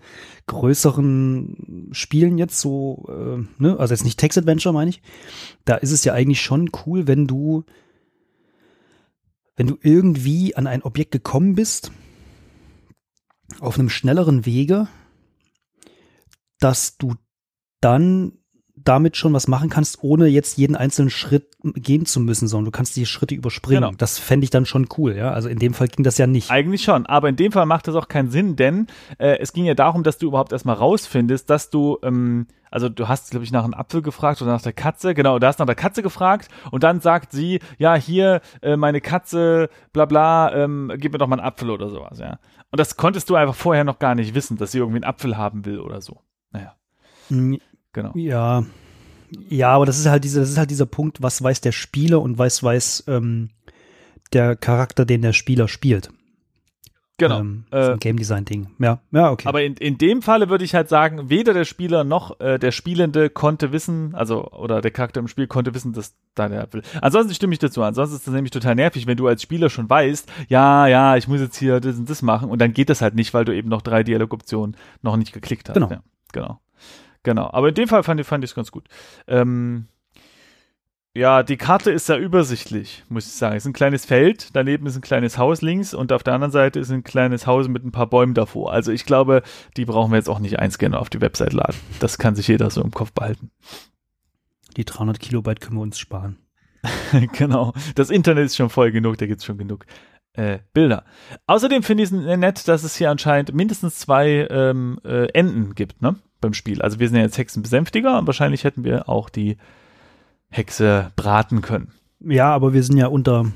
größeren 0.47 1.89
Spielen 1.93 2.39
jetzt 2.39 2.61
so, 2.61 3.07
äh, 3.09 3.63
ne, 3.63 3.79
also 3.79 3.95
jetzt 3.95 4.05
nicht 4.05 4.19
Text-Adventure 4.19 4.75
meine 4.75 4.91
ich, 4.91 5.03
da 5.65 5.77
ist 5.77 5.93
es 5.93 6.05
ja 6.05 6.13
eigentlich 6.13 6.41
schon 6.41 6.71
cool, 6.85 7.07
wenn 7.07 7.27
du, 7.27 7.65
wenn 9.63 9.69
du 9.69 9.79
irgendwie 9.81 10.57
an 10.57 10.67
ein 10.67 10.83
Objekt 10.83 11.13
gekommen 11.13 11.55
bist, 11.55 11.93
auf 13.61 13.79
einem 13.79 13.91
schnelleren 13.91 14.45
Wege, 14.45 14.89
dass 16.59 16.97
du 16.97 17.15
dann 17.81 18.42
damit 18.85 19.17
schon 19.17 19.33
was 19.33 19.49
machen 19.49 19.69
kannst, 19.69 20.03
ohne 20.03 20.27
jetzt 20.27 20.59
jeden 20.59 20.77
einzelnen 20.77 21.11
Schritt 21.11 21.47
gehen 21.63 22.07
zu 22.07 22.21
müssen, 22.21 22.49
sondern 22.49 22.67
du 22.67 22.71
kannst 22.71 22.97
die 22.97 23.07
Schritte 23.07 23.35
überspringen. 23.35 23.83
Genau. 23.83 23.95
Das 23.97 24.19
fände 24.19 24.45
ich 24.45 24.51
dann 24.51 24.67
schon 24.67 24.89
cool, 24.99 25.17
ja. 25.17 25.33
Also 25.33 25.49
in 25.49 25.59
dem 25.59 25.75
Fall 25.75 25.89
ging 25.89 26.05
das 26.05 26.19
ja 26.19 26.27
nicht. 26.27 26.51
Eigentlich 26.51 26.83
schon, 26.83 27.07
aber 27.07 27.29
in 27.29 27.37
dem 27.37 27.53
Fall 27.53 27.67
macht 27.67 27.89
das 27.89 27.95
auch 27.95 28.09
keinen 28.09 28.31
Sinn, 28.31 28.57
denn 28.57 28.87
äh, 29.19 29.39
es 29.39 29.53
ging 29.53 29.65
ja 29.65 29.75
darum, 29.75 30.03
dass 30.03 30.19
du 30.19 30.27
überhaupt 30.27 30.53
erstmal 30.53 30.77
rausfindest, 30.77 31.49
dass 31.49 31.71
du, 31.71 31.99
ähm, 32.03 32.47
also 32.71 32.89
du 32.89 33.09
hast, 33.09 33.31
glaube 33.31 33.45
ich, 33.45 33.53
nach 33.53 33.65
einem 33.65 33.75
Apfel 33.75 34.03
gefragt 34.03 34.43
oder 34.43 34.53
nach 34.53 34.63
der 34.63 34.73
Katze, 34.73 35.15
genau, 35.15 35.39
du 35.39 35.47
hast 35.47 35.59
nach 35.59 35.67
der 35.67 35.75
Katze 35.75 36.03
gefragt 36.03 36.49
und 36.71 36.83
dann 36.83 37.01
sagt 37.01 37.33
sie, 37.33 37.61
ja, 37.79 37.95
hier, 37.95 38.41
äh, 38.63 38.77
meine 38.77 39.01
Katze, 39.01 39.69
bla 39.93 40.07
bla, 40.07 40.53
ähm, 40.55 40.93
gib 40.97 41.13
mir 41.13 41.19
doch 41.19 41.29
mal 41.29 41.39
einen 41.39 41.47
Apfel 41.47 41.71
oder 41.71 41.89
sowas, 41.89 42.19
ja. 42.19 42.39
Und 42.71 42.81
das 42.81 42.97
konntest 42.97 43.29
du 43.29 43.35
einfach 43.35 43.55
vorher 43.55 43.85
noch 43.85 43.99
gar 43.99 44.15
nicht 44.15 44.35
wissen, 44.35 44.57
dass 44.57 44.73
sie 44.73 44.79
irgendwie 44.79 44.97
einen 44.97 45.05
Apfel 45.05 45.37
haben 45.37 45.67
will 45.67 45.79
oder 45.79 46.01
so. 46.01 46.21
Naja, 46.51 46.75
Mm, 47.33 47.57
genau. 47.93 48.13
Ja. 48.15 48.65
Ja, 49.49 49.71
aber 49.71 49.87
das 49.87 49.99
ist 49.99 50.07
halt 50.07 50.25
dieser, 50.25 50.41
das 50.41 50.51
ist 50.51 50.59
halt 50.59 50.71
dieser 50.71 50.87
Punkt, 50.87 51.23
was 51.23 51.43
weiß 51.43 51.61
der 51.63 51.73
Spieler 51.73 52.21
und 52.21 52.39
was 52.39 52.63
weiß 52.63 53.05
ähm, 53.09 53.49
der 54.33 54.57
Charakter, 54.57 55.05
den 55.05 55.23
der 55.23 55.33
Spieler 55.33 55.69
spielt. 55.69 56.11
Genau. 57.19 57.41
Ähm, 57.41 57.65
äh, 57.71 57.97
Game 57.99 58.17
Design 58.17 58.45
Ding. 58.45 58.69
Ja, 58.79 59.01
ja, 59.13 59.31
okay. 59.31 59.47
Aber 59.47 59.63
in, 59.63 59.75
in 59.75 59.97
dem 59.97 60.23
Falle 60.23 60.49
würde 60.49 60.65
ich 60.65 60.75
halt 60.75 60.89
sagen, 60.89 61.31
weder 61.31 61.53
der 61.53 61.65
Spieler 61.65 62.05
noch 62.05 62.41
äh, 62.41 62.59
der 62.59 62.73
Spielende 62.73 63.31
konnte 63.31 63.71
wissen, 63.71 64.15
also 64.15 64.51
oder 64.51 64.81
der 64.81 64.91
Charakter 64.91 65.21
im 65.21 65.29
Spiel 65.29 65.47
konnte 65.47 65.75
wissen, 65.75 65.93
dass 65.93 66.15
da 66.35 66.49
der 66.49 66.73
will. 66.73 66.83
Ansonsten 67.01 67.35
stimme 67.35 67.53
ich 67.53 67.59
dazu. 67.59 67.83
Ansonsten 67.83 68.17
ist 68.17 68.27
das 68.27 68.35
nämlich 68.35 68.51
total 68.51 68.75
nervig, 68.75 69.07
wenn 69.07 69.17
du 69.17 69.29
als 69.29 69.43
Spieler 69.43 69.71
schon 69.71 69.89
weißt, 69.89 70.33
ja, 70.49 70.87
ja, 70.89 71.17
ich 71.17 71.29
muss 71.29 71.41
jetzt 71.41 71.57
hier 71.57 71.81
das 71.81 71.97
und 71.97 72.11
das 72.11 72.23
machen 72.23 72.51
und 72.51 72.61
dann 72.61 72.73
geht 72.73 72.91
das 72.91 73.03
halt 73.03 73.15
nicht, 73.15 73.33
weil 73.35 73.45
du 73.45 73.55
eben 73.55 73.69
noch 73.69 73.83
drei 73.83 74.03
Dialogoptionen 74.03 74.77
noch 75.03 75.17
nicht 75.17 75.33
geklickt 75.33 75.69
hast. 75.69 75.75
Genau. 75.75 75.91
Ja, 75.91 76.03
genau. 76.33 76.61
Genau. 77.23 77.51
Aber 77.53 77.69
in 77.69 77.75
dem 77.75 77.89
Fall 77.89 78.03
fand 78.03 78.21
ich 78.21 78.27
fand 78.27 78.45
ich 78.45 78.51
es 78.51 78.55
ganz 78.55 78.71
gut. 78.73 78.85
Ähm, 79.27 79.87
ja, 81.15 81.43
die 81.43 81.59
Karte 81.59 81.91
ist 81.91 82.07
sehr 82.07 82.19
übersichtlich, 82.19 83.05
muss 83.11 83.27
ich 83.27 83.35
sagen. 83.35 83.55
Es 83.55 83.65
ist 83.65 83.69
ein 83.69 83.75
kleines 83.75 84.07
Feld, 84.07 84.49
daneben 84.55 84.87
ist 84.87 84.97
ein 84.97 85.03
kleines 85.03 85.37
Haus 85.37 85.61
links 85.61 85.93
und 85.93 86.11
auf 86.11 86.23
der 86.23 86.33
anderen 86.33 86.53
Seite 86.53 86.81
ist 86.81 86.91
ein 86.91 87.05
kleines 87.05 87.47
Haus 87.47 87.69
mit 87.69 87.85
ein 87.85 87.93
paar 87.93 88.07
Bäumen 88.07 88.33
davor. 88.33 88.73
Also 88.73 88.93
ich 88.93 89.05
glaube, 89.05 89.43
die 89.77 89.85
brauchen 89.85 90.11
wir 90.11 90.17
jetzt 90.17 90.31
auch 90.31 90.39
nicht 90.39 90.59
einscannen 90.59 90.95
und 90.95 91.01
auf 91.01 91.11
die 91.11 91.21
Website 91.21 91.53
laden. 91.53 91.77
Das 92.01 92.17
kann 92.17 92.35
sich 92.35 92.49
jeder 92.49 92.71
so 92.71 92.83
im 92.83 92.93
Kopf 92.93 93.13
behalten. 93.13 93.51
die 94.79 94.87
300 94.87 95.21
Kilobyte 95.21 95.61
können 95.61 95.77
wir 95.77 95.83
uns 95.83 95.99
sparen. 95.99 96.39
genau. 97.35 97.75
Das 97.95 98.09
Internet 98.09 98.47
ist 98.47 98.57
schon 98.57 98.71
voll 98.71 98.91
genug, 98.91 99.19
da 99.19 99.27
gibt's 99.27 99.45
schon 99.45 99.59
genug 99.59 99.85
äh, 100.33 100.61
Bilder. 100.73 101.05
Außerdem 101.47 101.83
finde 101.83 102.05
ich 102.05 102.11
es 102.11 102.39
nett, 102.39 102.67
dass 102.69 102.85
es 102.85 102.97
hier 102.97 103.11
anscheinend 103.11 103.53
mindestens 103.53 103.99
zwei 103.99 104.47
ähm, 104.51 104.99
äh, 105.05 105.27
Enden 105.33 105.75
gibt, 105.75 106.01
ne? 106.01 106.17
Beim 106.43 106.53
Spiel. 106.53 106.83
Also 106.83 106.99
wir 106.99 107.09
sind 107.09 107.17
ja 107.17 107.23
jetzt 107.23 107.39
Hexenbesänftiger 107.39 108.19
und 108.19 108.27
wahrscheinlich 108.27 108.65
hätten 108.65 108.85
wir 108.85 109.09
auch 109.09 109.31
die 109.31 109.57
Hexe 110.51 111.11
braten 111.17 111.63
können. 111.63 111.93
Ja, 112.21 112.53
aber 112.55 112.75
wir 112.75 112.83
sind 112.83 112.99
ja 112.99 113.07
unter. 113.07 113.51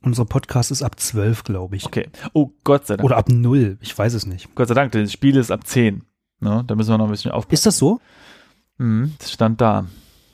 Unser 0.00 0.26
Podcast 0.26 0.70
ist 0.70 0.82
ab 0.82 1.00
12, 1.00 1.44
glaube 1.44 1.76
ich. 1.76 1.86
Okay. 1.86 2.08
Oh, 2.34 2.50
Gott 2.62 2.86
sei 2.86 2.96
Dank. 2.96 3.04
Oder 3.04 3.16
ab 3.16 3.28
0. 3.30 3.78
Ich 3.80 3.96
weiß 3.96 4.12
es 4.14 4.26
nicht. 4.26 4.54
Gott 4.54 4.68
sei 4.68 4.74
Dank, 4.74 4.92
denn 4.92 5.02
das 5.02 5.12
Spiel 5.12 5.36
ist 5.36 5.50
ab 5.50 5.66
10. 5.66 6.02
Ne? 6.40 6.62
Da 6.66 6.74
müssen 6.74 6.90
wir 6.90 6.98
noch 6.98 7.06
ein 7.06 7.10
bisschen 7.10 7.30
aufpassen. 7.30 7.54
Ist 7.54 7.66
das 7.66 7.78
so? 7.78 8.00
Mhm, 8.76 9.14
das 9.18 9.32
stand 9.32 9.60
da 9.62 9.86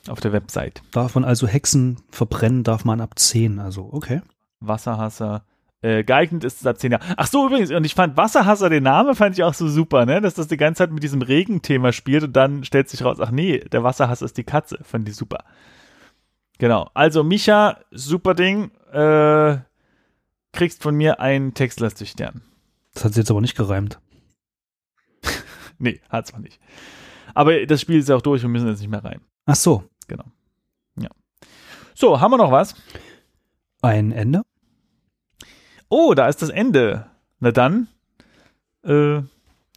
auf 0.08 0.20
der 0.20 0.32
Website. 0.32 0.82
Darf 0.90 1.14
man 1.14 1.24
also 1.24 1.46
Hexen 1.46 1.98
verbrennen, 2.10 2.64
darf 2.64 2.84
man 2.84 3.00
ab 3.00 3.18
10. 3.18 3.60
Also, 3.60 3.88
okay. 3.92 4.22
Wasserhasser. 4.58 5.44
Äh, 5.82 6.04
geeignet 6.04 6.44
ist 6.44 6.60
es 6.60 6.66
ab 6.66 6.78
10 6.78 6.92
Jahren. 6.92 7.14
Ach 7.16 7.26
so, 7.26 7.46
übrigens, 7.46 7.70
und 7.70 7.84
ich 7.84 7.94
fand 7.94 8.16
Wasserhasser, 8.16 8.68
den 8.68 8.82
Namen 8.82 9.14
fand 9.14 9.38
ich 9.38 9.44
auch 9.44 9.54
so 9.54 9.68
super, 9.68 10.04
ne? 10.04 10.20
Dass 10.20 10.34
das 10.34 10.48
die 10.48 10.56
ganze 10.56 10.78
Zeit 10.78 10.90
mit 10.92 11.02
diesem 11.02 11.22
Regenthema 11.22 11.92
spielt 11.92 12.24
und 12.24 12.34
dann 12.34 12.64
stellt 12.64 12.88
sich 12.88 13.02
raus, 13.04 13.18
ach 13.20 13.30
nee, 13.30 13.58
der 13.58 13.82
Wasserhasser 13.82 14.26
ist 14.26 14.36
die 14.36 14.44
Katze. 14.44 14.78
Fand 14.82 15.08
ich 15.08 15.16
super. 15.16 15.44
Genau. 16.58 16.90
Also, 16.92 17.24
Micha, 17.24 17.78
super 17.90 18.34
Ding. 18.34 18.70
Äh, 18.92 19.58
kriegst 20.52 20.82
von 20.82 20.94
mir 20.94 21.20
einen 21.20 21.54
Textlastig-Stern. 21.54 22.42
Das 22.92 23.04
hat 23.04 23.12
sich 23.12 23.22
jetzt 23.22 23.30
aber 23.30 23.40
nicht 23.40 23.56
gereimt. 23.56 23.98
Nee, 25.82 25.98
hat's 26.10 26.34
mal 26.34 26.40
nicht. 26.40 26.60
Aber 27.32 27.64
das 27.64 27.80
Spiel 27.80 27.98
ist 28.00 28.10
ja 28.10 28.16
auch 28.16 28.20
durch, 28.20 28.42
wir 28.42 28.50
müssen 28.50 28.68
jetzt 28.68 28.80
nicht 28.80 28.90
mehr 28.90 29.02
rein. 29.02 29.22
Ach 29.46 29.54
so. 29.54 29.84
So, 32.00 32.18
haben 32.18 32.30
wir 32.30 32.38
noch 32.38 32.50
was? 32.50 32.74
Ein 33.82 34.10
Ende? 34.10 34.40
Oh, 35.92 36.14
da 36.14 36.28
ist 36.28 36.40
das 36.40 36.50
Ende. 36.50 37.06
Na 37.40 37.50
dann, 37.50 37.88
äh, 38.84 39.22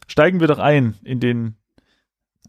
steigen 0.07 0.39
wir 0.39 0.47
doch 0.47 0.59
ein 0.59 0.93
in 1.03 1.19
den 1.19 1.55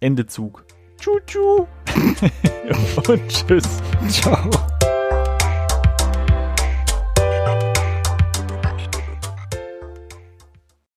Endezug. 0.01 0.67
Tschu-tschu. 0.99 1.67
Und 3.09 3.29
tschüss. 3.29 3.83
Ciao. 4.09 4.51